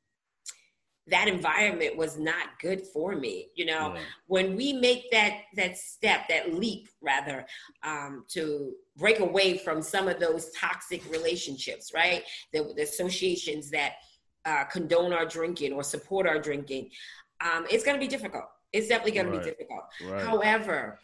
[1.10, 3.48] that environment was not good for me.
[3.54, 4.00] You know, yeah.
[4.26, 7.46] when we make that that step, that leap rather,
[7.82, 12.24] um, to break away from some of those toxic relationships, right?
[12.52, 13.94] The, the associations that
[14.44, 16.90] uh, condone our drinking or support our drinking
[17.40, 18.44] um, it's going to be difficult.
[18.72, 19.38] It's definitely going right.
[19.38, 19.84] to be difficult.
[20.04, 20.24] Right.
[20.24, 20.98] However,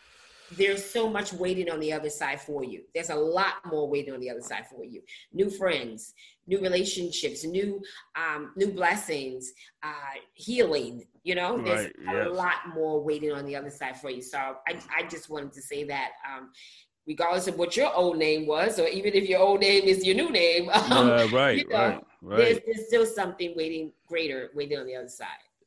[0.53, 2.83] there's so much waiting on the other side for you.
[2.95, 5.03] There's a lot more waiting on the other side for you.
[5.33, 6.15] New friends,
[6.47, 7.83] new relationships, new
[8.17, 11.07] um, new blessings, uh, healing.
[11.23, 12.27] You know, there's right.
[12.27, 14.23] a lot more waiting on the other side for you.
[14.23, 16.11] So I, I just wanted to say that.
[16.29, 16.51] Um,
[17.07, 20.17] regardless of what your old name was, or even if your old name is your
[20.17, 22.39] new name, um, uh, right, you know, right, right.
[22.39, 25.27] There's, there's still something waiting greater waiting on the other side.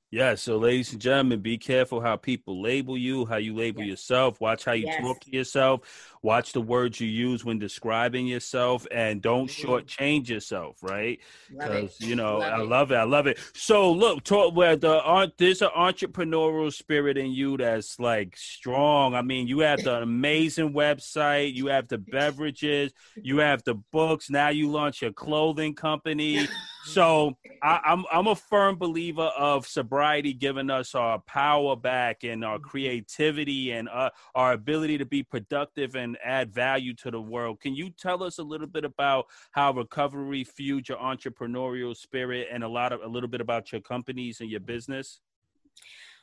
[0.09, 3.89] Yeah, so ladies and gentlemen, be careful how people label you, how you label yes.
[3.89, 4.39] yourself.
[4.39, 5.01] Watch how you yes.
[5.01, 6.15] talk to yourself.
[6.23, 9.69] Watch the words you use when describing yourself, and don't mm-hmm.
[9.69, 11.19] shortchange yourself, right?
[11.49, 12.67] Because you know, love I it.
[12.67, 12.95] love it.
[12.95, 13.37] I love it.
[13.53, 19.13] So look, talk where the art there's an entrepreneurial spirit in you that's like strong.
[19.13, 24.29] I mean, you have the amazing website, you have the beverages, you have the books.
[24.29, 26.47] Now you launch your clothing company.
[26.87, 32.43] So I, I'm I'm a firm believer of sobriety giving us our power back and
[32.43, 37.21] our creativity and uh, our ability to be productive and and add value to the
[37.21, 37.59] world.
[37.59, 42.63] Can you tell us a little bit about how recovery fueled your entrepreneurial spirit and
[42.63, 45.19] a lot of a little bit about your companies and your business?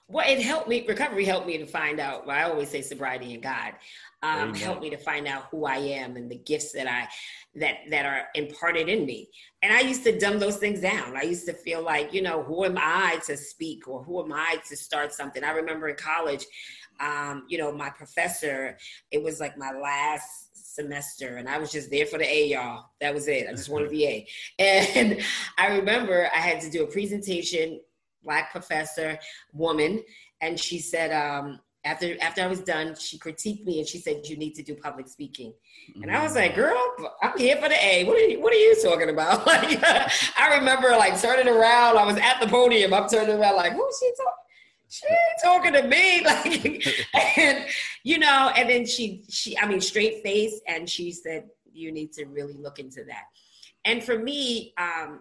[0.09, 0.85] Well, it helped me.
[0.87, 2.27] Recovery helped me to find out.
[2.27, 3.73] Well, I always say sobriety and God
[4.23, 7.09] um, helped me to find out who I am and the gifts that I
[7.59, 9.29] that that are imparted in me.
[9.63, 11.17] And I used to dumb those things down.
[11.17, 14.33] I used to feel like, you know, who am I to speak or who am
[14.33, 15.43] I to start something?
[15.43, 16.45] I remember in college,
[17.01, 18.77] um, you know, my professor.
[19.11, 22.91] It was like my last semester and I was just there for the A, y'all.
[23.01, 23.47] That was it.
[23.49, 24.29] I just wanted the A.
[24.59, 25.21] And
[25.59, 27.81] I remember I had to do a presentation
[28.25, 29.19] black professor
[29.53, 30.03] woman,
[30.41, 34.23] and she said um, after after I was done, she critiqued me and she said
[34.25, 35.53] you need to do public speaking,
[36.03, 36.57] and I was like, mm.
[36.57, 36.83] girl,
[37.23, 38.05] I'm here for the A.
[38.05, 39.47] What are you What are you talking about?
[39.47, 39.79] like,
[40.39, 41.99] I remember like turning around.
[41.99, 42.95] I was at the podium.
[42.95, 44.33] I'm turning around like, who's she talking?
[44.89, 45.07] She
[45.43, 46.87] talking to me, like,
[47.37, 47.67] and
[48.05, 52.13] you know, and then she, she, I mean, straight face, and she said, "You need
[52.13, 53.25] to really look into that."
[53.85, 55.21] And for me, um,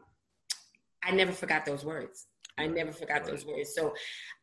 [1.03, 2.27] I never forgot those words.
[2.57, 3.25] I never forgot right.
[3.25, 3.73] those words.
[3.73, 3.93] So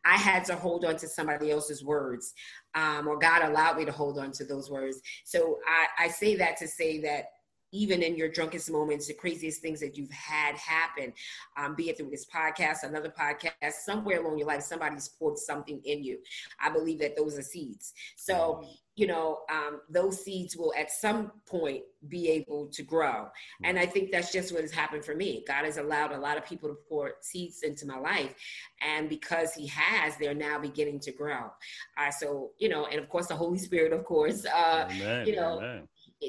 [0.05, 2.35] I had to hold on to somebody else's words,
[2.75, 5.01] um, or God allowed me to hold on to those words.
[5.25, 7.27] So I, I say that to say that
[7.73, 11.13] even in your drunkest moments, the craziest things that you've had happen,
[11.57, 15.81] um, be it through this podcast, another podcast, somewhere along your life, somebody's poured something
[15.85, 16.19] in you.
[16.61, 17.93] I believe that those are seeds.
[18.17, 18.65] So
[19.01, 23.29] you know, um, those seeds will at some point be able to grow.
[23.65, 25.43] And I think that's just what has happened for me.
[25.49, 28.35] God has allowed a lot of people to pour seeds into my life.
[28.83, 31.51] And because He has, they're now beginning to grow.
[31.97, 35.27] Uh, so, you know, and of course, the Holy Spirit, of course, uh, Amen.
[35.27, 35.59] you know.
[35.59, 35.89] Amen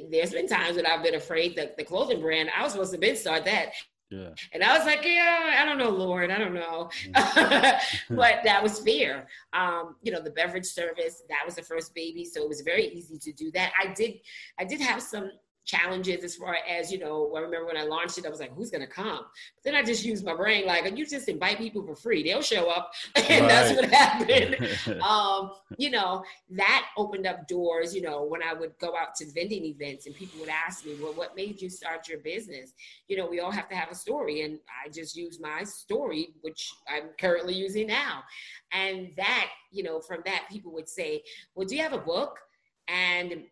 [0.09, 2.97] there's been times when I've been afraid that the clothing brand, I was supposed to
[2.97, 3.73] be start that.
[4.11, 4.29] Yeah.
[4.51, 6.89] And I was like, yeah, I don't know, Lord, I don't know.
[7.13, 8.15] Mm-hmm.
[8.15, 9.25] but that was fear.
[9.53, 12.25] Um, you know, the beverage service, that was the first baby.
[12.25, 13.71] So it was very easy to do that.
[13.81, 14.15] I did,
[14.59, 15.31] I did have some
[15.65, 18.53] challenges as far as you know i remember when i launched it i was like
[18.55, 19.19] who's going to come?
[19.55, 22.41] But then i just used my brain like you just invite people for free they'll
[22.41, 22.91] show up.
[23.15, 23.49] And right.
[23.49, 25.01] that's what happened.
[25.01, 29.25] Um, you know that opened up doors you know when i would go out to
[29.33, 32.73] vending events and people would ask me well what made you start your business?
[33.07, 36.29] You know we all have to have a story and i just use my story
[36.41, 38.23] which i'm currently using now.
[38.71, 41.23] And that you know from that people would say
[41.55, 42.39] well do you have a book?
[42.87, 43.43] And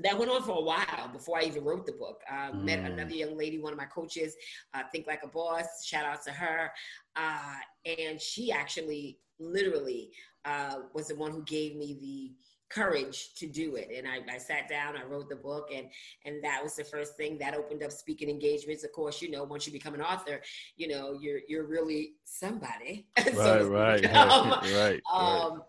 [0.00, 2.22] that went on for a while before I even wrote the book.
[2.30, 2.64] Uh, mm.
[2.64, 4.34] Met another young lady, one of my coaches,
[4.74, 5.84] uh, Think Like a Boss.
[5.84, 6.70] Shout out to her.
[7.16, 7.56] Uh,
[7.98, 10.10] and she actually, literally,
[10.44, 12.32] uh, was the one who gave me the
[12.70, 13.90] courage to do it.
[13.96, 15.86] And I, I, sat down, I wrote the book, and
[16.24, 18.84] and that was the first thing that opened up speaking engagements.
[18.84, 20.40] Of course, you know, once you become an author,
[20.76, 23.06] you know, you're you're really somebody.
[23.18, 25.62] Right, so right, um, right, right, um,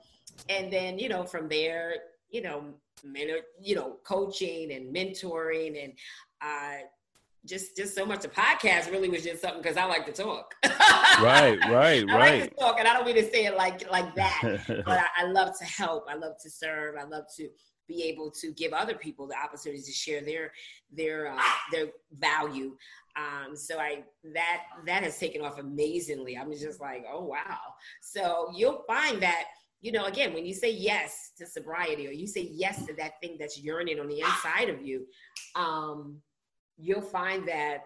[0.50, 1.96] And then you know, from there,
[2.30, 2.66] you know,
[3.62, 5.94] you know, coaching and mentoring and
[6.42, 6.84] uh,
[7.46, 8.22] just just so much.
[8.22, 10.56] The podcast really was just something because I like to talk.
[10.66, 12.42] right, right, I right.
[12.42, 15.06] Like to talk, and I don't mean to say it like like that, but I,
[15.20, 16.06] I love to help.
[16.10, 16.96] I love to serve.
[17.00, 17.50] I love to
[17.88, 20.52] be able to give other people the opportunity to share their
[20.92, 22.78] their uh, their value.
[23.16, 24.04] Um, so I
[24.34, 26.38] that that has taken off amazingly.
[26.38, 27.58] I'm just like, oh wow.
[28.02, 29.46] So you'll find that
[29.82, 33.14] you know, again, when you say yes to sobriety or you say yes to that
[33.22, 35.06] thing that's yearning on the inside of you,
[35.56, 36.18] um,
[36.78, 37.84] you'll find that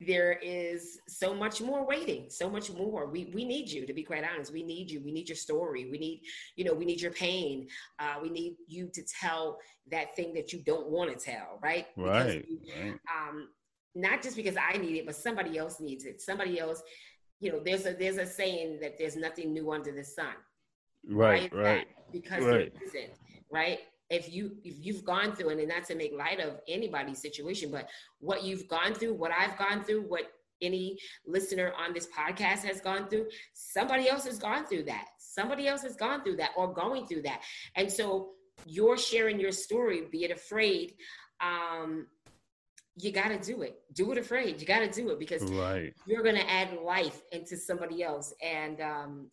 [0.00, 3.06] there is so much more waiting, so much more.
[3.06, 4.52] We we need you to be quite honest.
[4.52, 5.00] We need you.
[5.04, 5.88] We need your story.
[5.88, 6.22] We need,
[6.56, 7.68] you know, we need your pain.
[8.00, 9.58] Uh, we need you to tell
[9.92, 11.86] that thing that you don't want to tell, right?
[11.96, 12.44] Right.
[12.48, 12.94] You, right.
[13.14, 13.50] Um,
[13.94, 16.20] not just because I need it, but somebody else needs it.
[16.20, 16.82] Somebody else,
[17.38, 20.34] you know, there's a there's a saying that there's nothing new under the sun
[21.08, 22.72] right right because right.
[22.74, 23.12] there isn't
[23.50, 23.80] right?
[24.10, 27.88] If you if you've gone through and not to make light of anybody's situation but
[28.20, 30.30] what you've gone through what i've gone through what
[30.62, 35.06] any listener on this podcast has gone through somebody else has gone through that.
[35.18, 37.42] Somebody else has gone through that or going through that.
[37.74, 38.30] And so
[38.64, 40.94] you're sharing your story be it afraid
[41.40, 42.06] um
[42.94, 43.80] you got to do it.
[43.94, 44.60] Do it afraid.
[44.60, 45.94] You got to do it because right.
[46.06, 48.34] you're going to add life into somebody else.
[48.42, 49.30] And um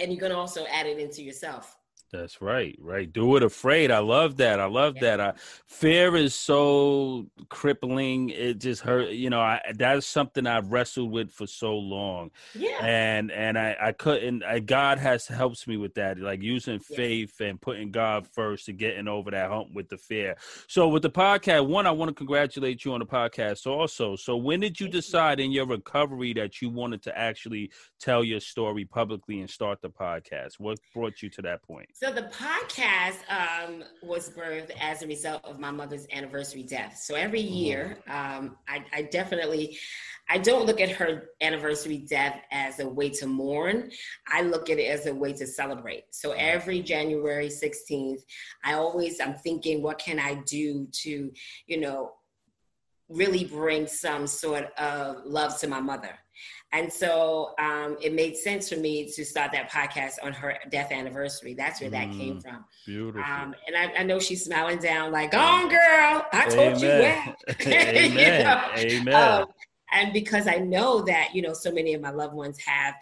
[0.00, 1.77] and you're going to also add it into yourself
[2.10, 3.12] that's right, right.
[3.12, 3.90] Do it afraid.
[3.90, 4.60] I love that.
[4.60, 5.16] I love yeah.
[5.16, 5.20] that.
[5.20, 5.32] I,
[5.66, 8.30] fear is so crippling.
[8.30, 9.10] It just hurt.
[9.10, 12.30] You know, I, that's something I've wrestled with for so long.
[12.54, 12.78] Yeah.
[12.82, 14.42] And and I I couldn't.
[14.42, 18.78] I, God has helps me with that, like using faith and putting God first and
[18.78, 20.36] getting over that hump with the fear.
[20.66, 23.66] So with the podcast, one, I want to congratulate you on the podcast.
[23.66, 28.24] Also, so when did you decide in your recovery that you wanted to actually tell
[28.24, 30.54] your story publicly and start the podcast?
[30.58, 31.88] What brought you to that point?
[32.00, 36.96] So the podcast um, was birthed as a result of my mother's anniversary death.
[36.96, 37.54] So every mm-hmm.
[37.54, 39.76] year, um, I, I, definitely,
[40.28, 43.90] I don't look at her anniversary death as a way to mourn.
[44.28, 46.04] I look at it as a way to celebrate.
[46.12, 48.22] So every January 16th,
[48.62, 51.32] I always, I'm thinking, what can I do to,
[51.66, 52.12] you know,
[53.08, 56.16] really bring some sort of love to my mother
[56.72, 60.92] and so um, it made sense for me to start that podcast on her death
[60.92, 61.54] anniversary.
[61.54, 62.64] That's where that came mm, from.
[62.84, 63.22] Beautiful.
[63.22, 66.26] Um, and I, I, know she's smiling down, like, "On, girl!
[66.32, 66.80] I told Amen.
[66.80, 68.12] you well." Amen.
[68.12, 68.96] you know?
[68.96, 69.14] Amen.
[69.14, 69.46] Um,
[69.92, 72.94] and because I know that you know so many of my loved ones have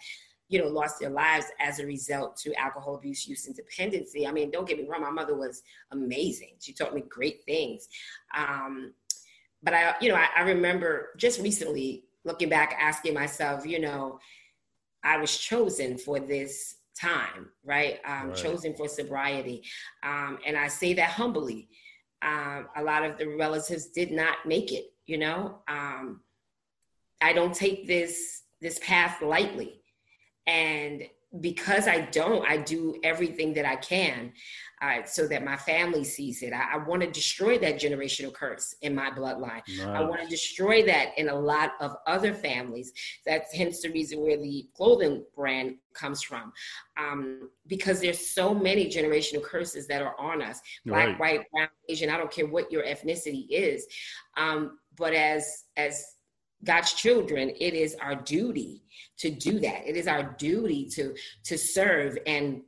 [0.49, 4.25] you know, lost their lives as a result to alcohol abuse, use, and dependency.
[4.25, 5.61] I mean, don't get me wrong, my mother was
[5.91, 6.55] amazing.
[6.59, 7.87] She taught me great things.
[8.35, 8.93] Um,
[9.61, 14.19] but I, you know, I, I, remember just recently looking back, asking myself, you know,
[15.03, 17.99] I was chosen for this time, right?
[18.05, 18.35] Um, right.
[18.35, 19.63] Chosen for sobriety.
[20.03, 21.69] Um, and I say that humbly.
[22.21, 25.59] Um, a lot of the relatives did not make it, you know.
[25.67, 26.21] Um,
[27.21, 29.81] I don't take this this path lightly.
[30.47, 31.03] And
[31.41, 34.31] because I don't, I do everything that I can
[34.81, 36.53] uh, so that my family sees it.
[36.53, 39.61] I, I want to destroy that generational curse in my bloodline.
[39.67, 39.81] Nice.
[39.81, 42.93] I want to destroy that in a lot of other families.
[43.25, 46.53] That's hence the reason where the clothing brand comes from.
[46.97, 51.19] Um, because there's so many generational curses that are on us black, right.
[51.19, 53.85] white, brown, Asian, I don't care what your ethnicity is.
[54.37, 56.16] Um, but as, as,
[56.67, 58.83] God's children, it is our duty
[59.19, 59.87] to do that.
[59.87, 61.15] It is our duty to
[61.45, 62.61] to serve and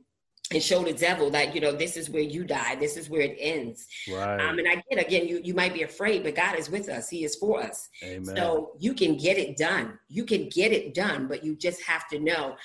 [0.52, 2.74] and show the devil that you know this is where you die.
[2.74, 3.86] This is where it ends.
[4.10, 4.40] Right.
[4.40, 7.08] Um and i get again you you might be afraid but god is with us.
[7.08, 7.88] He is for us.
[8.02, 8.36] Amen.
[8.36, 9.98] so you can get it done.
[10.08, 12.56] You can get it done but you just have to know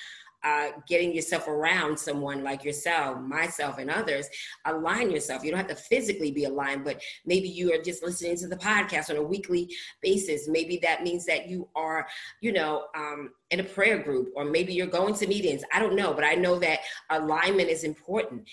[0.45, 4.29] uh, getting yourself around someone like yourself, myself, and others,
[4.65, 5.43] align yourself.
[5.43, 8.55] You don't have to physically be aligned, but maybe you are just listening to the
[8.55, 10.47] podcast on a weekly basis.
[10.47, 12.07] Maybe that means that you are,
[12.41, 15.63] you know, um, in a prayer group, or maybe you're going to meetings.
[15.73, 18.47] I don't know, but I know that alignment is important.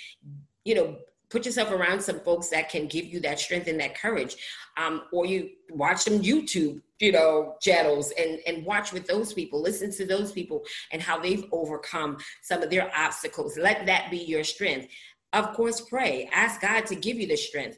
[0.64, 0.96] You know,
[1.28, 4.36] put yourself around some folks that can give you that strength and that courage
[4.76, 9.60] um, or you watch some youtube you know channels and and watch with those people
[9.60, 14.18] listen to those people and how they've overcome some of their obstacles let that be
[14.18, 14.88] your strength
[15.32, 17.76] of course pray ask god to give you the strength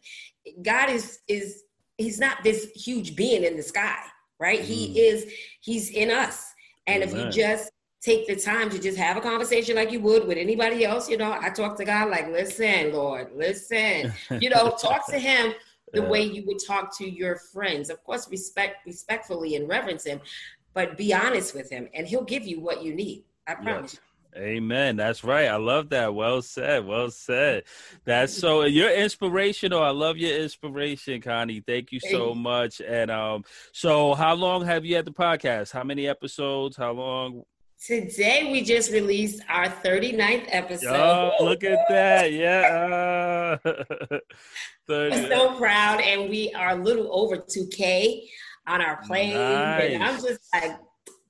[0.62, 1.62] god is is
[1.96, 3.98] he's not this huge being in the sky
[4.38, 4.64] right mm.
[4.64, 6.52] he is he's in us
[6.86, 7.16] and Amen.
[7.16, 7.70] if you just
[8.02, 11.08] take the time to just have a conversation like you would with anybody else.
[11.08, 14.12] You know, I talk to God like, listen, Lord, listen.
[14.42, 15.54] You know, talk to Him
[15.94, 16.08] the yeah.
[16.08, 17.90] way you would talk to your friends.
[17.90, 20.20] Of course, respect, respectfully and reverence Him,
[20.72, 23.24] but be honest with Him, and He'll give you what you need.
[23.46, 23.94] I promise.
[23.94, 24.00] Yes.
[24.36, 24.96] Amen.
[24.96, 25.46] That's right.
[25.46, 26.12] I love that.
[26.12, 26.84] Well said.
[26.86, 27.64] Well said.
[28.04, 29.80] That's so you're inspirational.
[29.80, 31.60] I love your inspiration, Connie.
[31.60, 32.80] Thank you so much.
[32.80, 35.70] And um, so how long have you had the podcast?
[35.70, 36.76] How many episodes?
[36.76, 37.44] How long?
[37.82, 40.94] Today we just released our 39th episode.
[40.94, 42.32] Oh, look at that.
[42.32, 43.56] Yeah.
[44.88, 46.00] I'm so proud.
[46.00, 48.26] And we are a little over 2K
[48.66, 49.34] on our plane.
[49.34, 49.92] Nice.
[49.92, 50.78] And I'm just like,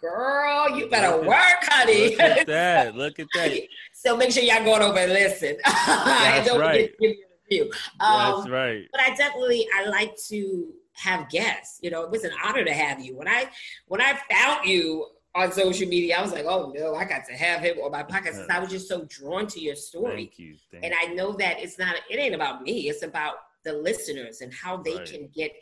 [0.01, 2.11] girl, you better look work, honey.
[2.11, 2.95] Look at that.
[2.95, 3.61] Look at that.
[3.93, 5.57] so make sure y'all going over and listen.
[5.65, 6.91] That's don't right.
[7.01, 7.13] Give
[7.51, 7.71] you
[8.01, 8.85] um, That's right.
[8.93, 11.79] But I definitely, I like to have guests.
[11.83, 13.17] You know, it was an honor to have you.
[13.17, 13.49] When I
[13.87, 16.17] when I found you on social media.
[16.17, 18.49] I was like, oh no, I got to have him on my podcast.
[18.49, 20.17] I was just so drawn to your story.
[20.17, 20.57] Thank you.
[20.71, 22.89] Thank and I know that it's not, it ain't about me.
[22.89, 25.07] It's about the listeners and how they right.
[25.07, 25.53] can get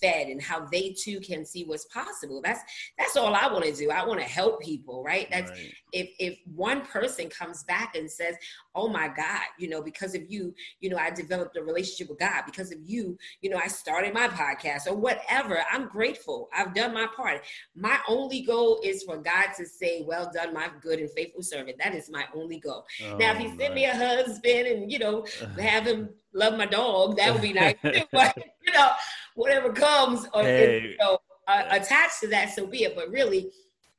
[0.00, 2.40] fed and how they too can see what's possible.
[2.42, 2.60] That's
[2.98, 3.90] that's all i want to do.
[3.90, 5.28] I want to help people right?
[5.30, 5.72] That's right.
[5.92, 8.36] if if one person comes back and says
[8.74, 12.18] oh my god you know because of you you know i developed a relationship with
[12.18, 12.42] god.
[12.46, 15.62] Because of you you know i started my podcast or whatever.
[15.70, 16.48] I'm grateful.
[16.54, 17.42] I've done my part.
[17.74, 21.78] My only goal is for god to say well done my good and faithful servant.
[21.78, 22.84] That is my only goal.
[23.04, 25.26] Oh, now if oh, he sent me a husband and you know
[25.58, 27.76] have him love my dog that would be nice
[28.12, 28.90] but you know
[29.36, 30.82] whatever comes or hey.
[30.82, 32.96] you know, uh, attached to that, so be it.
[32.96, 33.52] But really,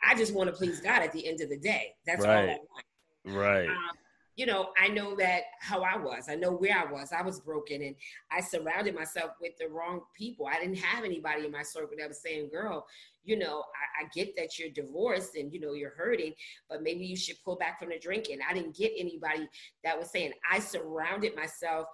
[0.03, 1.93] I just want to please God at the end of the day.
[2.05, 2.35] That's right.
[2.35, 3.37] all I want.
[3.37, 3.69] Right.
[3.69, 3.91] Um,
[4.35, 6.25] you know, I know that how I was.
[6.29, 7.11] I know where I was.
[7.11, 7.95] I was broken and
[8.31, 10.45] I surrounded myself with the wrong people.
[10.45, 12.85] I didn't have anybody in my circle that was saying, girl,
[13.23, 16.33] you know, I, I, get that you're divorced and, you know, you're hurting,
[16.69, 18.37] but maybe you should pull back from the drinking.
[18.47, 19.49] I didn't get anybody
[19.83, 21.87] that was saying, I surrounded myself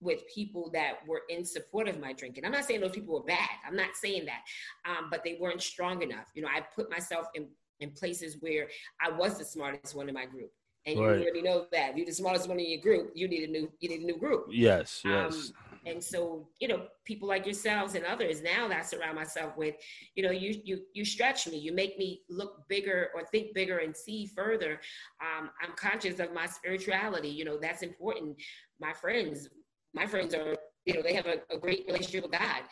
[0.00, 2.44] with people that were in support of my drinking.
[2.44, 3.48] I'm not saying those people were bad.
[3.66, 4.40] I'm not saying that,
[4.88, 6.26] um, but they weren't strong enough.
[6.34, 7.48] You know, I put myself in
[7.80, 8.68] in places where
[9.02, 10.50] I was the smartest one in my group,
[10.86, 11.18] and right.
[11.18, 11.90] you already know that.
[11.90, 14.06] If you're the smartest one in your group, you need a new you need a
[14.06, 14.46] new group.
[14.50, 15.34] Yes, yes.
[15.34, 15.52] Um,
[15.86, 19.76] and so you know people like yourselves and others now that I surround myself with
[20.14, 23.78] you know you you you stretch me you make me look bigger or think bigger
[23.78, 24.80] and see further
[25.22, 28.36] um, i'm conscious of my spirituality you know that's important
[28.80, 29.48] my friends
[29.96, 32.62] my friends are you know they have a, a great relationship with god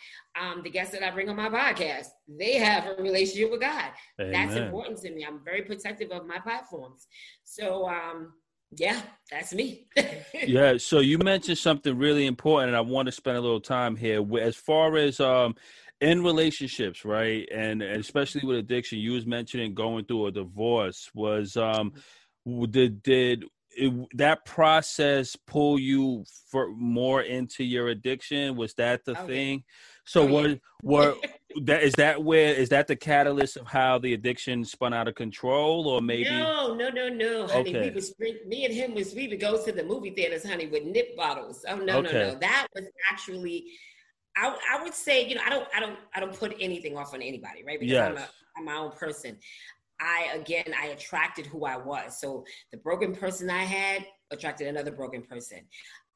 [0.41, 3.91] um, the guests that i bring on my podcast they have a relationship with god
[4.21, 4.33] Amen.
[4.33, 7.09] that's important to me i'm very protective of my platforms
[7.43, 8.35] so um,
[8.79, 9.01] yeah,
[9.31, 9.87] that's me.
[10.47, 10.77] yeah.
[10.79, 14.25] So you mentioned something really important, and I want to spend a little time here.
[14.41, 15.55] As far as um,
[16.01, 21.11] in relationships, right, and, and especially with addiction, you was mentioning going through a divorce.
[21.15, 21.93] Was um,
[22.71, 23.45] did did
[23.77, 28.57] it, that process pull you for more into your addiction?
[28.57, 29.33] Was that the oh, okay.
[29.33, 29.65] thing?
[30.05, 31.27] So oh, what what
[31.63, 35.15] that is that where is that the catalyst of how the addiction spun out of
[35.15, 37.89] control or maybe no no no no honey okay.
[37.89, 38.47] we was drink.
[38.47, 41.65] me and him was we would go to the movie theaters honey with nip bottles
[41.69, 42.13] oh no okay.
[42.13, 43.67] no no that was actually
[44.37, 47.15] I, I would say you know I don't I don't I don't put anything off
[47.15, 48.11] on anybody right because yes.
[48.11, 49.39] I'm, a, I'm my own person
[50.01, 54.91] I again I attracted who I was so the broken person I had attracted another
[54.91, 55.61] broken person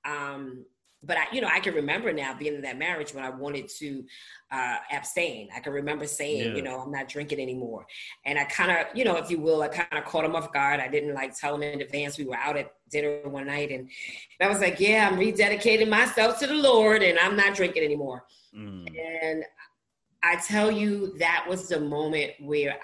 [0.04, 0.64] um
[1.02, 3.68] but I, you know, I can remember now being in that marriage when I wanted
[3.78, 4.04] to
[4.50, 5.48] uh, abstain.
[5.54, 6.56] I can remember saying, yeah.
[6.56, 7.86] you know, I'm not drinking anymore.
[8.26, 10.52] And I kind of, you know, if you will, I kind of caught him off
[10.52, 10.80] guard.
[10.80, 12.18] I didn't like tell him in advance.
[12.18, 13.88] We were out at dinner one night, and
[14.40, 18.24] I was like, yeah, I'm rededicating myself to the Lord, and I'm not drinking anymore.
[18.56, 18.88] Mm.
[19.22, 19.44] And
[20.24, 22.76] I tell you, that was the moment where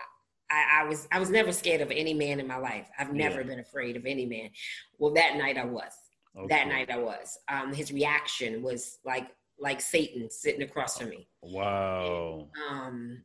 [0.55, 2.89] I, I, was I was never scared of any man in my life.
[2.99, 3.47] I've never yeah.
[3.49, 4.51] been afraid of any man.
[4.99, 5.93] Well, that night I was.
[6.37, 6.47] Okay.
[6.49, 7.39] That night I was.
[7.49, 9.29] Um, his reaction was like
[9.59, 11.29] like Satan sitting across from me.
[11.43, 12.49] Wow.
[12.71, 13.25] And, um,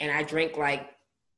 [0.00, 0.90] and I drink like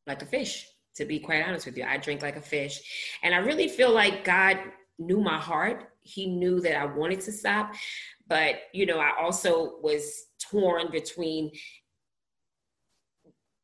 [0.06, 0.66] like a fish.
[0.96, 3.92] To be quite honest with you, I drink like a fish, and I really feel
[3.92, 4.58] like God
[4.98, 5.84] knew my heart.
[6.02, 7.72] He knew that I wanted to stop,
[8.26, 11.52] but you know, I also was torn between,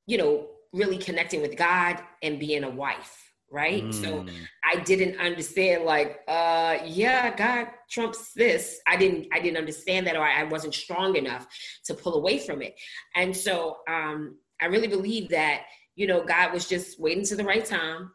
[0.07, 0.47] you know,
[0.77, 3.95] really connecting with God and being a wife right mm.
[3.95, 4.27] so
[4.65, 10.17] i didn't understand like uh yeah god trumps this i didn't i didn't understand that
[10.17, 11.47] or i wasn't strong enough
[11.85, 12.75] to pull away from it
[13.15, 15.63] and so um i really believe that
[15.95, 18.11] you know god was just waiting to the right time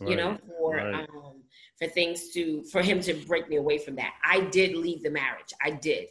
[0.00, 0.10] right.
[0.10, 0.94] you know for right.
[0.94, 1.35] um
[1.78, 4.14] for things to for him to break me away from that.
[4.24, 5.52] I did leave the marriage.
[5.62, 6.08] I did.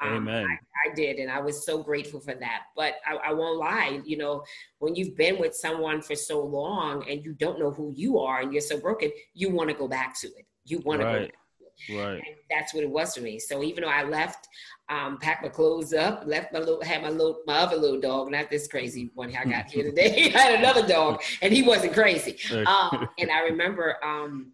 [0.00, 0.46] Um, Amen.
[0.46, 2.62] I, I, did, and I was so grateful for that.
[2.76, 4.00] But I, I, won't lie.
[4.04, 4.42] You know,
[4.78, 8.40] when you've been with someone for so long and you don't know who you are
[8.40, 10.46] and you're so broken, you want to go back to it.
[10.64, 11.12] You want right.
[11.12, 11.24] to go.
[11.26, 11.34] Back
[11.90, 12.14] Right.
[12.14, 13.38] And that's what it was for me.
[13.38, 14.48] So even though I left,
[14.88, 18.30] um, packed my clothes up, left my little, had my little, my other little dog,
[18.30, 20.32] not this crazy one I got here today.
[20.34, 22.36] I had another dog, and he wasn't crazy.
[22.66, 24.52] Um, and I remember um,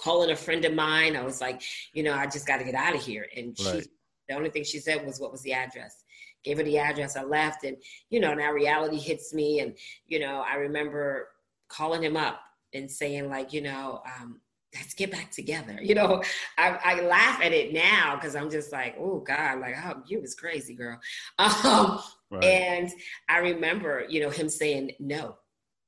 [0.00, 1.14] calling a friend of mine.
[1.14, 3.26] I was like, you know, I just got to get out of here.
[3.36, 3.82] And right.
[3.82, 3.90] she,
[4.28, 6.04] the only thing she said was, what was the address?
[6.42, 7.16] Gave her the address.
[7.16, 7.64] I left.
[7.64, 7.76] And,
[8.08, 9.60] you know, now reality hits me.
[9.60, 9.76] And,
[10.06, 11.28] you know, I remember
[11.68, 12.40] calling him up
[12.72, 14.40] and saying, like, you know, um,
[14.74, 15.78] let's get back together.
[15.90, 16.22] You know,
[16.56, 20.20] I, I laugh at it now because I'm just like, oh God, like, oh, you
[20.20, 20.98] was crazy, girl.
[21.38, 22.44] Um, right.
[22.44, 22.90] And
[23.28, 25.36] I remember, you know, him saying no,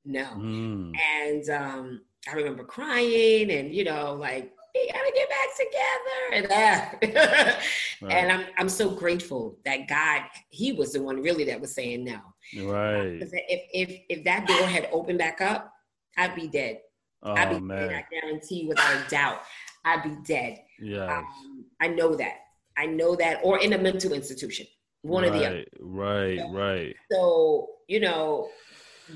[0.05, 0.25] no.
[0.25, 0.93] Mm.
[0.99, 2.01] And um,
[2.31, 7.59] I remember crying and, you know, like, we gotta get back together and that.
[8.03, 8.13] right.
[8.13, 12.05] And I'm I'm so grateful that God, He was the one really that was saying
[12.05, 12.21] no.
[12.65, 13.19] Right.
[13.19, 15.73] Because if if if that door had opened back up,
[16.17, 16.81] I'd be dead.
[17.23, 17.89] Oh, I'd be man.
[17.89, 17.95] dead.
[17.95, 19.43] I guarantee without a doubt,
[19.85, 20.59] I'd be dead.
[20.81, 21.19] Yeah.
[21.19, 22.39] Um, I know that.
[22.77, 24.67] I know that, or in a mental institution,
[25.03, 25.65] one right, or the other.
[25.79, 26.97] Right, so, right.
[27.11, 28.49] So you know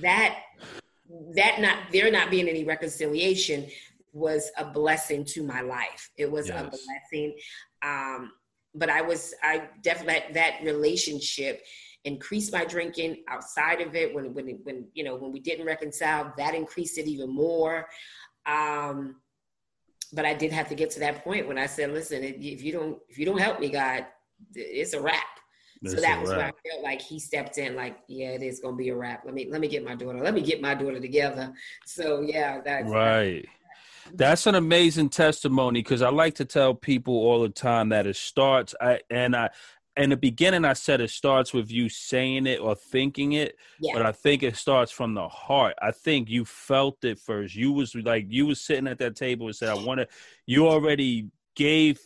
[0.03, 0.41] that
[1.35, 3.67] that not there not being any reconciliation
[4.13, 6.11] was a blessing to my life.
[6.17, 6.59] It was yes.
[6.59, 7.37] a blessing.
[7.83, 8.33] Um,
[8.75, 11.63] but I was I definitely that relationship
[12.07, 16.33] increased my drinking outside of it when when when you know when we didn't reconcile
[16.39, 17.89] that increased it even more
[18.47, 19.17] um
[20.13, 22.73] but i did have to get to that point when i said listen if you
[22.73, 24.07] don't if you don't help me god
[24.55, 25.36] it's a wrap
[25.85, 28.77] so that was where I felt like he stepped in, like, yeah, it is gonna
[28.77, 29.25] be a wrap.
[29.25, 30.19] Let me let me get my daughter.
[30.19, 31.53] Let me get my daughter together.
[31.85, 33.47] So yeah, that's right.
[34.15, 38.17] That's an amazing testimony because I like to tell people all the time that it
[38.17, 38.75] starts.
[38.81, 39.51] I and I
[39.97, 43.95] in the beginning I said it starts with you saying it or thinking it, yeah.
[43.95, 45.75] but I think it starts from the heart.
[45.81, 47.55] I think you felt it first.
[47.55, 50.09] You was like you was sitting at that table and said, "I want to."
[50.47, 52.01] You already gave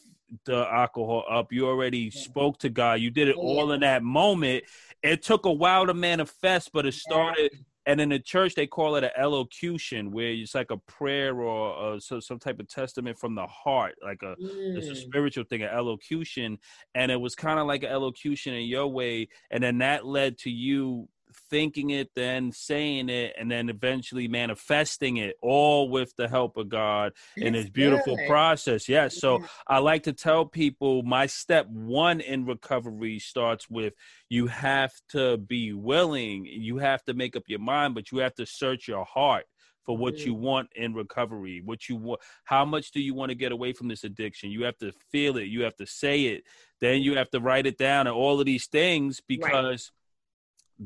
[0.44, 1.52] the alcohol up.
[1.52, 3.00] You already spoke to God.
[3.00, 4.64] You did it all in that moment.
[5.02, 7.52] It took a while to manifest, but it started
[7.86, 11.94] And in the church, they call it an elocution, where it's like a prayer or
[11.94, 14.76] a, so, some type of testament from the heart, like a, mm.
[14.76, 16.58] it's a spiritual thing, an elocution.
[16.94, 19.28] And it was kind of like an elocution in your way.
[19.50, 21.08] And then that led to you
[21.50, 26.68] thinking it, then saying it, and then eventually manifesting it, all with the help of
[26.68, 28.28] God That's in His beautiful good.
[28.28, 28.88] process.
[28.88, 29.14] Yes.
[29.14, 29.20] Yeah.
[29.20, 33.94] So I like to tell people my step one in recovery starts with
[34.28, 38.34] you have to be willing, you have to make up your mind, but you have
[38.36, 39.46] to search your heart
[39.84, 40.28] for what mm-hmm.
[40.28, 43.72] you want in recovery what you want how much do you want to get away
[43.72, 46.44] from this addiction you have to feel it you have to say it
[46.80, 49.90] then you have to write it down and all of these things because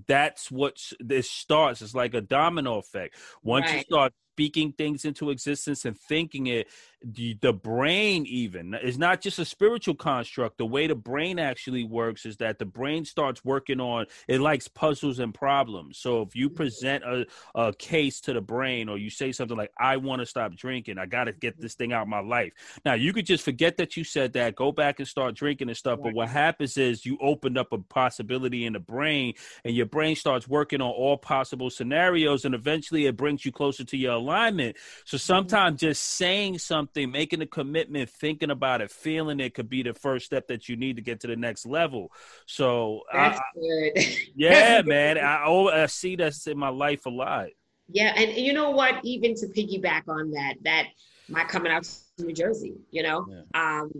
[0.06, 1.82] that's what this starts.
[1.82, 3.16] It's like a domino effect.
[3.42, 3.76] Once right.
[3.76, 6.66] you start speaking things into existence and thinking it
[7.04, 11.84] the, the brain even is not just a spiritual construct the way the brain actually
[11.84, 16.34] works is that the brain starts working on it likes puzzles and problems so if
[16.34, 16.56] you mm-hmm.
[16.56, 20.26] present a, a case to the brain or you say something like i want to
[20.26, 22.52] stop drinking i got to get this thing out of my life
[22.84, 25.76] now you could just forget that you said that go back and start drinking and
[25.76, 29.34] stuff but what happens is you opened up a possibility in the brain
[29.64, 33.84] and your brain starts working on all possible scenarios and eventually it brings you closer
[33.84, 34.76] to your alignment.
[35.04, 35.22] So mm-hmm.
[35.22, 39.94] sometimes just saying something, making a commitment, thinking about it, feeling it could be the
[39.94, 42.12] first step that you need to get to the next level.
[42.46, 43.38] So I.
[44.36, 45.18] Yeah, man.
[45.18, 47.48] I, I see that's in my life a lot.
[47.88, 49.04] Yeah, and you know what?
[49.04, 50.88] Even to piggyback on that, that
[51.28, 53.42] my coming out to New Jersey, you know, yeah.
[53.54, 53.90] um,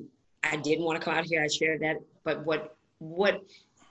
[0.42, 1.42] I didn't want to come out here.
[1.42, 3.42] I shared that, but what what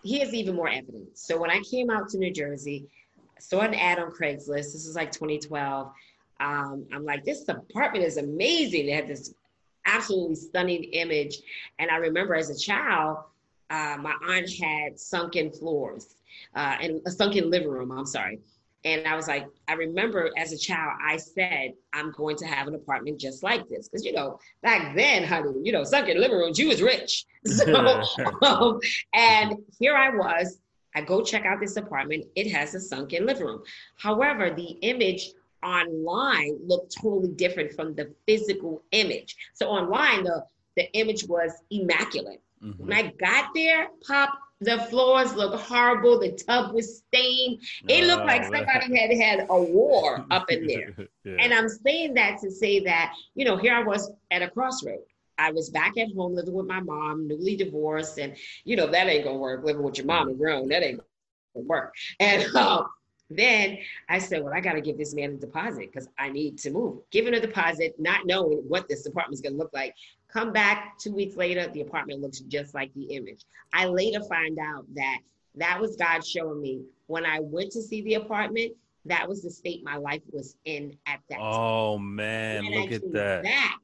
[0.03, 1.21] here's even more evidence.
[1.21, 2.87] So when I came out to New Jersey,
[3.17, 4.73] I saw an ad on Craigslist.
[4.73, 5.91] This was like 2012,
[6.43, 8.87] um, I'm like, this apartment is amazing.
[8.87, 9.33] They had this
[9.85, 11.37] absolutely stunning image.
[11.79, 13.19] And I remember as a child,
[13.69, 16.15] uh, my aunt had sunken floors
[16.55, 17.91] uh, and a sunken living room.
[17.91, 18.39] I'm sorry.
[18.85, 22.67] And I was like, I remember as a child, I said, I'm going to have
[22.67, 23.87] an apartment just like this.
[23.87, 27.25] Because, you know, back then, honey, you know, sunken living rooms, you was rich.
[27.45, 28.01] So,
[28.41, 28.79] um,
[29.13, 30.59] and here I was.
[30.95, 32.25] I go check out this apartment.
[32.35, 33.63] It has a sunken living room.
[33.97, 35.31] However, the image
[35.63, 39.35] online looked totally different from the physical image.
[39.53, 40.45] So online, the,
[40.75, 42.41] the image was immaculate.
[42.63, 42.83] Mm-hmm.
[42.83, 46.19] When I got there, pop, the floors looked horrible.
[46.19, 47.61] The tub was stained.
[47.89, 50.95] It looked like somebody had had a war up in there.
[51.23, 51.35] yeah.
[51.39, 54.99] And I'm saying that to say that, you know, here I was at a crossroad.
[55.37, 58.35] I was back at home living with my mom, newly divorced, and
[58.65, 59.63] you know that ain't gonna work.
[59.65, 61.01] Living with your mom and grown, that ain't
[61.55, 61.93] gonna work.
[62.19, 62.85] And um,
[63.37, 63.77] then
[64.09, 66.71] I said, well, I got to give this man a deposit because I need to
[66.71, 66.99] move.
[67.11, 69.95] Giving a deposit, not knowing what this apartment is going to look like.
[70.27, 73.45] Come back two weeks later, the apartment looks just like the image.
[73.71, 75.19] I later find out that
[75.55, 78.73] that was God showing me when I went to see the apartment.
[79.05, 81.39] That was the state my life was in at that.
[81.39, 82.15] Oh time.
[82.15, 83.43] man, look at that.
[83.43, 83.79] Back,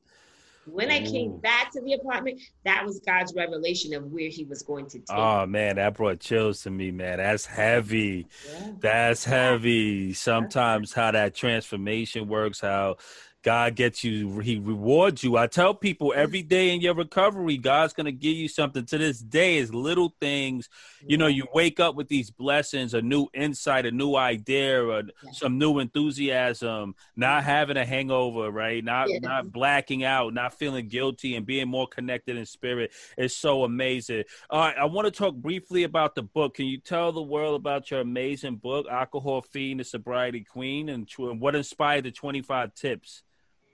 [0.71, 1.41] when I came mm.
[1.41, 5.09] back to the apartment, that was God's revelation of where He was going to take.
[5.09, 7.17] Oh man, that brought chills to me, man.
[7.17, 8.27] That's heavy.
[8.47, 8.71] Yeah.
[8.79, 10.13] That's heavy.
[10.13, 12.97] Sometimes how that transformation works, how
[13.41, 15.37] God gets you, He rewards you.
[15.37, 16.19] I tell people mm-hmm.
[16.19, 18.85] every day in your recovery, God's going to give you something.
[18.85, 20.67] To this day, is little things.
[21.05, 24.87] You know, you wake up with these blessings, a new insight, a new idea, uh,
[24.89, 26.95] or some new enthusiasm.
[27.15, 27.49] Not mm-hmm.
[27.49, 28.83] having a hangover, right?
[28.83, 29.19] Not yeah.
[29.21, 32.91] not blacking out, not feeling guilty, and being more connected in spirit.
[33.17, 34.23] It's so amazing.
[34.49, 36.55] All right, I want to talk briefly about the book.
[36.55, 41.09] Can you tell the world about your amazing book, Alcohol Fiend, the Sobriety Queen, and
[41.17, 43.23] what inspired the twenty five tips?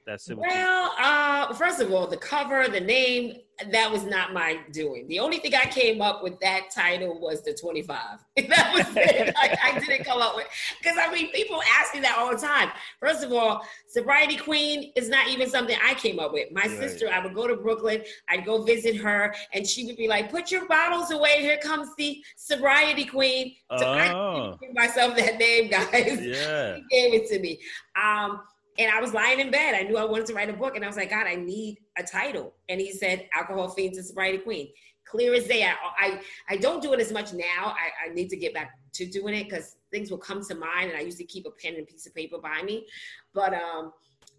[0.05, 0.37] That's it.
[0.37, 3.37] Well, uh, first of all, the cover, the name,
[3.71, 5.07] that was not my doing.
[5.07, 7.97] The only thing I came up with that title was the 25.
[8.49, 9.33] that was it.
[9.37, 10.45] I, I, didn't come up with
[10.77, 12.69] because I mean, people ask me that all the time.
[12.99, 16.51] First of all, sobriety queen is not even something I came up with.
[16.51, 16.69] My right.
[16.69, 20.29] sister, I would go to Brooklyn, I'd go visit her, and she would be like,
[20.29, 21.41] "Put your bottles away.
[21.41, 23.93] Here comes the sobriety queen." So oh.
[23.93, 26.21] I give myself that name, guys.
[26.21, 27.59] Yeah, he gave it to me.
[27.95, 28.41] Um,
[28.77, 29.75] and I was lying in bed.
[29.75, 31.79] I knew I wanted to write a book, and I was like, God, I need
[31.97, 32.53] a title.
[32.69, 34.69] And he said, Alcohol Fiends and Sobriety Queen.
[35.05, 35.63] Clear as day.
[35.63, 36.19] I, I,
[36.49, 37.43] I don't do it as much now.
[37.63, 40.89] I, I need to get back to doing it because things will come to mind,
[40.91, 42.85] and I used to keep a pen and piece of paper by me.
[43.33, 43.93] But um,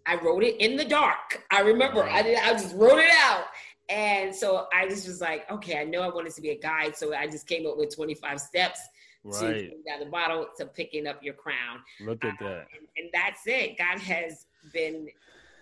[0.05, 1.43] I wrote it in the dark.
[1.49, 2.37] I remember I did.
[2.39, 3.45] I just wrote it out.
[3.89, 6.97] And so I just was like, okay, I know I wanted to be a guide.
[6.97, 8.81] So I just came up with 25 steps
[9.23, 9.71] right.
[9.71, 11.79] to down the bottle to picking up your crown.
[12.01, 12.67] Look at that.
[12.77, 13.77] and, and, that's it.
[13.77, 15.07] God has been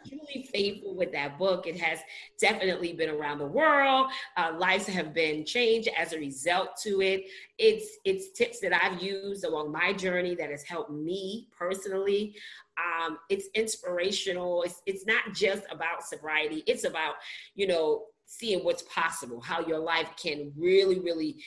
[0.07, 1.67] truly faithful with that book.
[1.67, 1.99] It has
[2.39, 4.11] definitely been around the world.
[4.37, 7.25] Uh, lives have been changed as a result to it.
[7.57, 12.35] It's it's tips that I've used along my journey that has helped me personally.
[12.77, 14.63] Um, it's inspirational.
[14.63, 16.63] It's it's not just about sobriety.
[16.67, 17.15] It's about
[17.55, 21.37] you know seeing what's possible, how your life can really, really,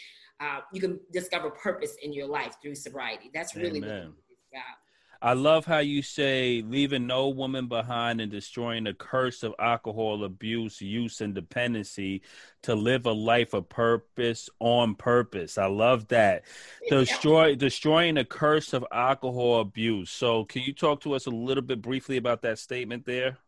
[0.41, 3.31] uh, you can discover purpose in your life through sobriety.
[3.33, 4.07] That's really Amen.
[4.07, 4.63] what
[5.21, 10.23] I love how you say leaving no woman behind and destroying the curse of alcohol
[10.23, 12.23] abuse, use, and dependency
[12.63, 15.59] to live a life of purpose on purpose.
[15.59, 16.45] I love that.
[16.89, 20.11] Destroy destroying the curse of alcohol abuse.
[20.11, 23.39] So can you talk to us a little bit briefly about that statement there?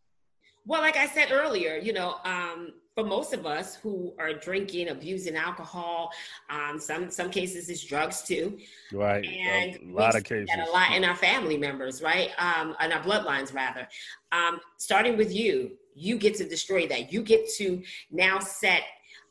[0.66, 4.88] Well, like I said earlier, you know, um, for most of us who are drinking,
[4.88, 6.10] abusing alcohol,
[6.50, 8.58] um, some some cases it's drugs too.
[8.92, 9.24] Right.
[9.24, 10.50] And a lot of cases.
[10.54, 12.30] a lot in our family members, right?
[12.38, 13.88] Um, in our bloodlines, rather.
[14.32, 17.12] Um, starting with you, you get to destroy that.
[17.12, 18.82] You get to now set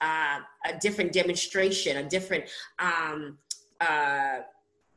[0.02, 2.46] uh, a different demonstration, a different.
[2.80, 3.38] Um,
[3.80, 4.40] uh,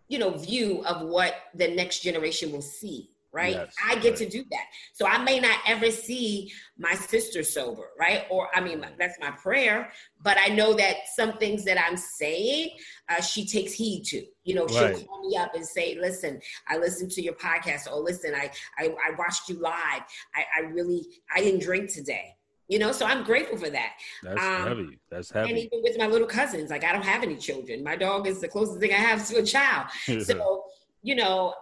[0.08, 3.54] you know, view of what the next generation will see right?
[3.54, 4.16] Yes, I get right.
[4.18, 4.64] to do that.
[4.92, 8.24] So I may not ever see my sister sober, right?
[8.30, 9.90] Or I mean, that's my prayer,
[10.22, 12.70] but I know that some things that I'm saying,
[13.08, 14.24] uh, she takes heed to.
[14.44, 18.00] You know, she'll call me up and say, "Listen, I listened to your podcast, or
[18.00, 20.02] listen, I I, I watched you live.
[20.34, 22.36] I, I really I didn't drink today."
[22.68, 23.92] You know, so I'm grateful for that.
[24.22, 24.98] That's um, heavy.
[25.10, 25.50] That's heavy.
[25.50, 27.84] And even with my little cousins, like I don't have any children.
[27.84, 29.88] My dog is the closest thing I have to a child.
[30.24, 30.64] so,
[31.02, 31.54] you know,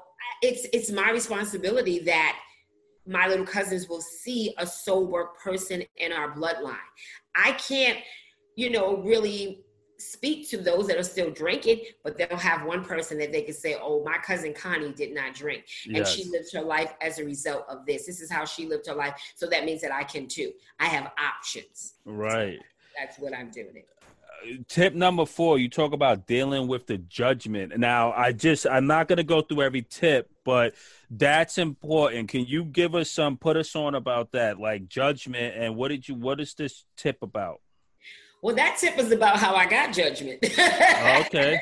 [0.43, 2.39] it's it's my responsibility that
[3.07, 6.77] my little cousins will see a sober person in our bloodline.
[7.35, 7.99] I can't,
[8.57, 9.65] you know, really
[9.99, 13.55] speak to those that are still drinking, but they'll have one person that they can
[13.55, 16.15] say, "Oh, my cousin Connie did not drink, and yes.
[16.15, 18.07] she lived her life as a result of this.
[18.07, 20.53] This is how she lived her life, so that means that I can too.
[20.79, 21.95] I have options.
[22.05, 22.59] Right.
[22.59, 23.85] So that's what I'm doing
[24.69, 27.77] tip number four you talk about dealing with the judgment.
[27.79, 30.75] Now i just i'm not going to go through every tip but
[31.11, 32.29] that's important.
[32.29, 36.09] Can you give us some put us on about that like judgment and what did
[36.09, 37.61] you what is this tip about
[38.43, 40.39] well, that tip was about how I got judgment.
[40.45, 41.61] okay.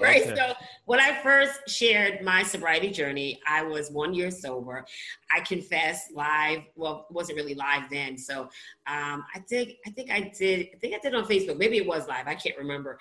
[0.00, 0.22] right.
[0.22, 0.34] Okay.
[0.34, 0.54] So
[0.84, 4.84] when I first shared my sobriety journey, I was one year sober.
[5.32, 6.62] I confess live.
[6.74, 8.18] Well, wasn't really live then.
[8.18, 8.42] So
[8.88, 9.74] um, I did.
[9.86, 10.68] I think I did.
[10.74, 11.58] I think I did on Facebook.
[11.58, 12.26] Maybe it was live.
[12.26, 12.98] I can't remember.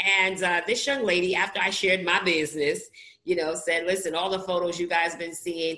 [0.00, 2.82] And uh, this young lady, after I shared my business,
[3.24, 5.76] you know, said, "Listen, all the photos you guys been seeing,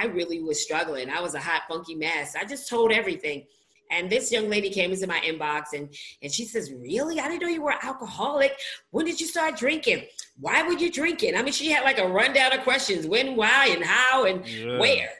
[0.00, 1.10] I really was struggling.
[1.10, 2.36] I was a hot, funky mess.
[2.36, 3.44] I just told everything."
[3.90, 5.88] And this young lady came into my inbox and,
[6.22, 7.20] and she says, Really?
[7.20, 8.56] I didn't know you were alcoholic.
[8.90, 10.04] When did you start drinking?
[10.38, 11.36] Why were you drinking?
[11.36, 14.78] I mean, she had like a rundown of questions when, why, and how, and yeah.
[14.78, 15.10] where.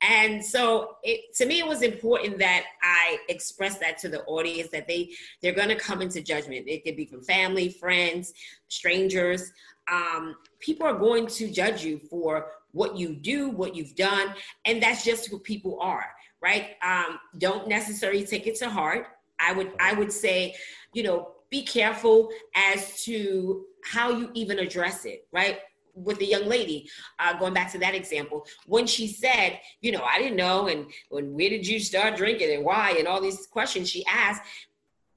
[0.00, 4.70] And so it, to me, it was important that I express that to the audience
[4.70, 5.10] that they,
[5.40, 6.68] they're going to come into judgment.
[6.68, 8.34] It could be from family, friends,
[8.68, 9.50] strangers.
[9.90, 14.34] Um, people are going to judge you for what you do, what you've done.
[14.66, 16.10] And that's just who people are
[16.44, 16.76] right?
[16.82, 19.06] Um, don't necessarily take it to heart.
[19.40, 20.54] I would I would say,
[20.92, 25.58] you know, be careful as to how you even address it, right?
[25.94, 30.02] With the young lady, uh, going back to that example, when she said, you know,
[30.02, 33.46] I didn't know, and when where did you start drinking and why, and all these
[33.46, 34.42] questions she asked,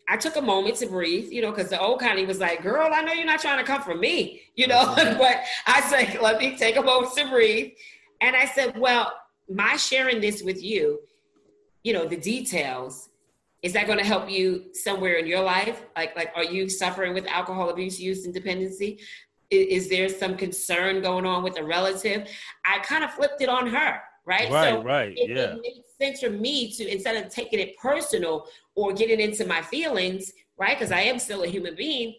[0.09, 2.89] I took a moment to breathe, you know, because the old Connie was like, girl,
[2.93, 6.39] I know you're not trying to come for me, you know, but I said, let
[6.39, 7.73] me take a moment to breathe.
[8.21, 9.11] And I said, well,
[9.49, 10.99] my sharing this with you
[11.87, 13.09] you know the details
[13.63, 15.85] is that going to help you somewhere in your life?
[15.95, 18.99] Like like are you suffering with alcohol abuse use and dependency?
[19.49, 22.27] Is, is there some concern going on with a relative?
[22.65, 24.51] I kind of flipped it on her right?
[24.51, 25.55] Right so right it, yeah.
[25.55, 29.61] it made sense for me to instead of taking it personal or getting into my
[29.61, 32.15] feelings right because i am still a human being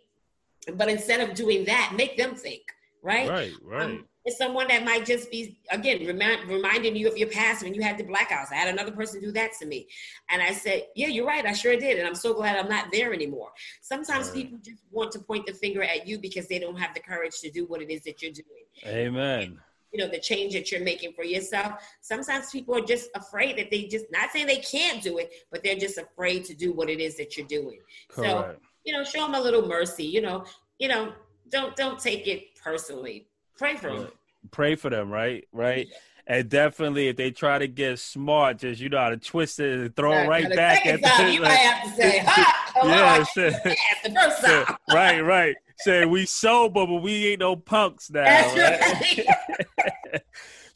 [0.74, 2.62] but instead of doing that make them think
[3.02, 7.16] right right right um, it's someone that might just be again remind, reminding you of
[7.16, 8.52] your past when you had the blackouts.
[8.52, 9.88] I had another person do that to me,
[10.28, 11.44] and I said, "Yeah, you're right.
[11.46, 13.50] I sure did, and I'm so glad I'm not there anymore."
[13.80, 14.34] Sometimes right.
[14.34, 17.40] people just want to point the finger at you because they don't have the courage
[17.40, 18.66] to do what it is that you're doing.
[18.86, 19.58] Amen.
[19.92, 21.74] You know the change that you're making for yourself.
[22.00, 25.62] Sometimes people are just afraid that they just not saying they can't do it, but
[25.62, 27.78] they're just afraid to do what it is that you're doing.
[28.08, 28.30] Correct.
[28.30, 30.04] So you know, show them a little mercy.
[30.04, 30.44] You know,
[30.78, 31.12] you know,
[31.50, 33.28] don't don't take it personally.
[33.56, 34.08] Pray for them
[34.50, 35.46] pray for them, right?
[35.52, 35.88] Right.
[36.26, 39.78] And definitely, if they try to get smart, just you know how to twist it
[39.78, 41.32] and throw it right back at them.
[41.32, 43.50] You might have to say, "Ha, yeah, say,
[44.04, 45.56] the first time." right, right.
[45.78, 48.24] Say we sober, but we ain't no punks now.
[48.24, 49.66] Right?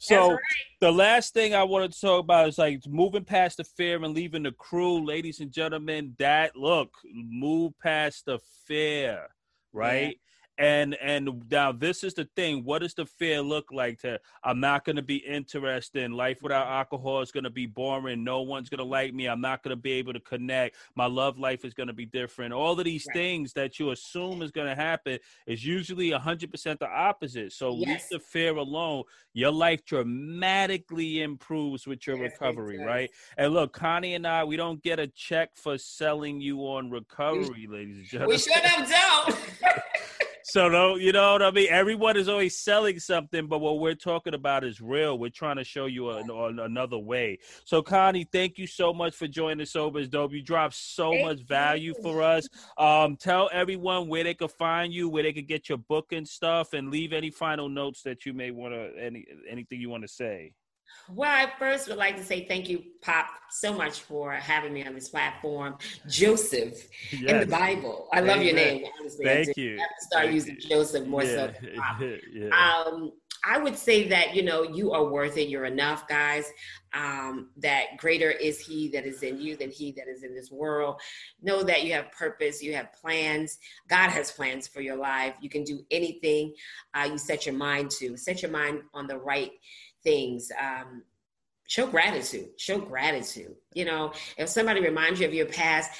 [0.03, 0.39] So right.
[0.81, 4.13] the last thing I want to talk about is like moving past the fear and
[4.13, 6.13] leaving the crew, ladies and gentlemen.
[6.19, 9.29] That look, move past the fear,
[9.71, 10.19] right?
[10.57, 14.59] And and now this is the thing what does the fear look like to i'm
[14.59, 18.41] not going to be interested in life without alcohol is going to be boring no
[18.41, 21.39] one's going to like me i'm not going to be able to connect my love
[21.39, 22.53] life is going to be different.
[22.53, 23.17] All of these right.
[23.17, 27.53] things that you assume is going to happen is usually 100% the opposite.
[27.53, 27.87] So yes.
[27.87, 29.03] leave the fear alone.
[29.33, 33.09] Your life dramatically improves with your yes, recovery right?
[33.37, 37.67] and look connie and i we don't get a check for selling you on recovery
[37.67, 38.35] we, ladies and gentlemen.
[38.35, 39.81] we should have done
[40.53, 41.67] so no, you know what I mean.
[41.71, 45.17] Everyone is always selling something, but what we're talking about is real.
[45.17, 47.39] We're trying to show you a, a, another way.
[47.65, 50.31] So Connie, thank you so much for joining Sober is Dope.
[50.31, 52.03] You dropped so thank much value you.
[52.03, 52.47] for us.
[52.77, 56.27] Um, tell everyone where they could find you, where they could get your book and
[56.27, 60.03] stuff, and leave any final notes that you may want to any anything you want
[60.03, 60.53] to say.
[61.09, 64.85] Well, I first would like to say thank you, Pop, so much for having me
[64.85, 65.77] on this platform.
[66.07, 67.31] Joseph yes.
[67.31, 68.07] in the Bible.
[68.13, 69.25] I love your name, honestly.
[69.25, 69.77] Thank you.
[69.77, 70.69] I have to start thank using you.
[70.69, 71.51] Joseph more yeah.
[71.99, 72.17] so.
[72.33, 72.83] yeah.
[72.87, 73.11] Um,
[73.45, 75.49] I would say that, you know, you are worth it.
[75.49, 76.49] You're enough, guys.
[76.93, 80.49] Um, that greater is he that is in you than he that is in this
[80.49, 81.01] world.
[81.41, 83.57] Know that you have purpose, you have plans.
[83.89, 85.35] God has plans for your life.
[85.41, 86.53] You can do anything
[86.93, 88.15] uh, you set your mind to.
[88.15, 89.51] Set your mind on the right
[90.03, 90.51] things.
[90.59, 91.03] Um,
[91.67, 92.49] show gratitude.
[92.57, 93.55] Show gratitude.
[93.73, 95.91] You know, if somebody reminds you of your past,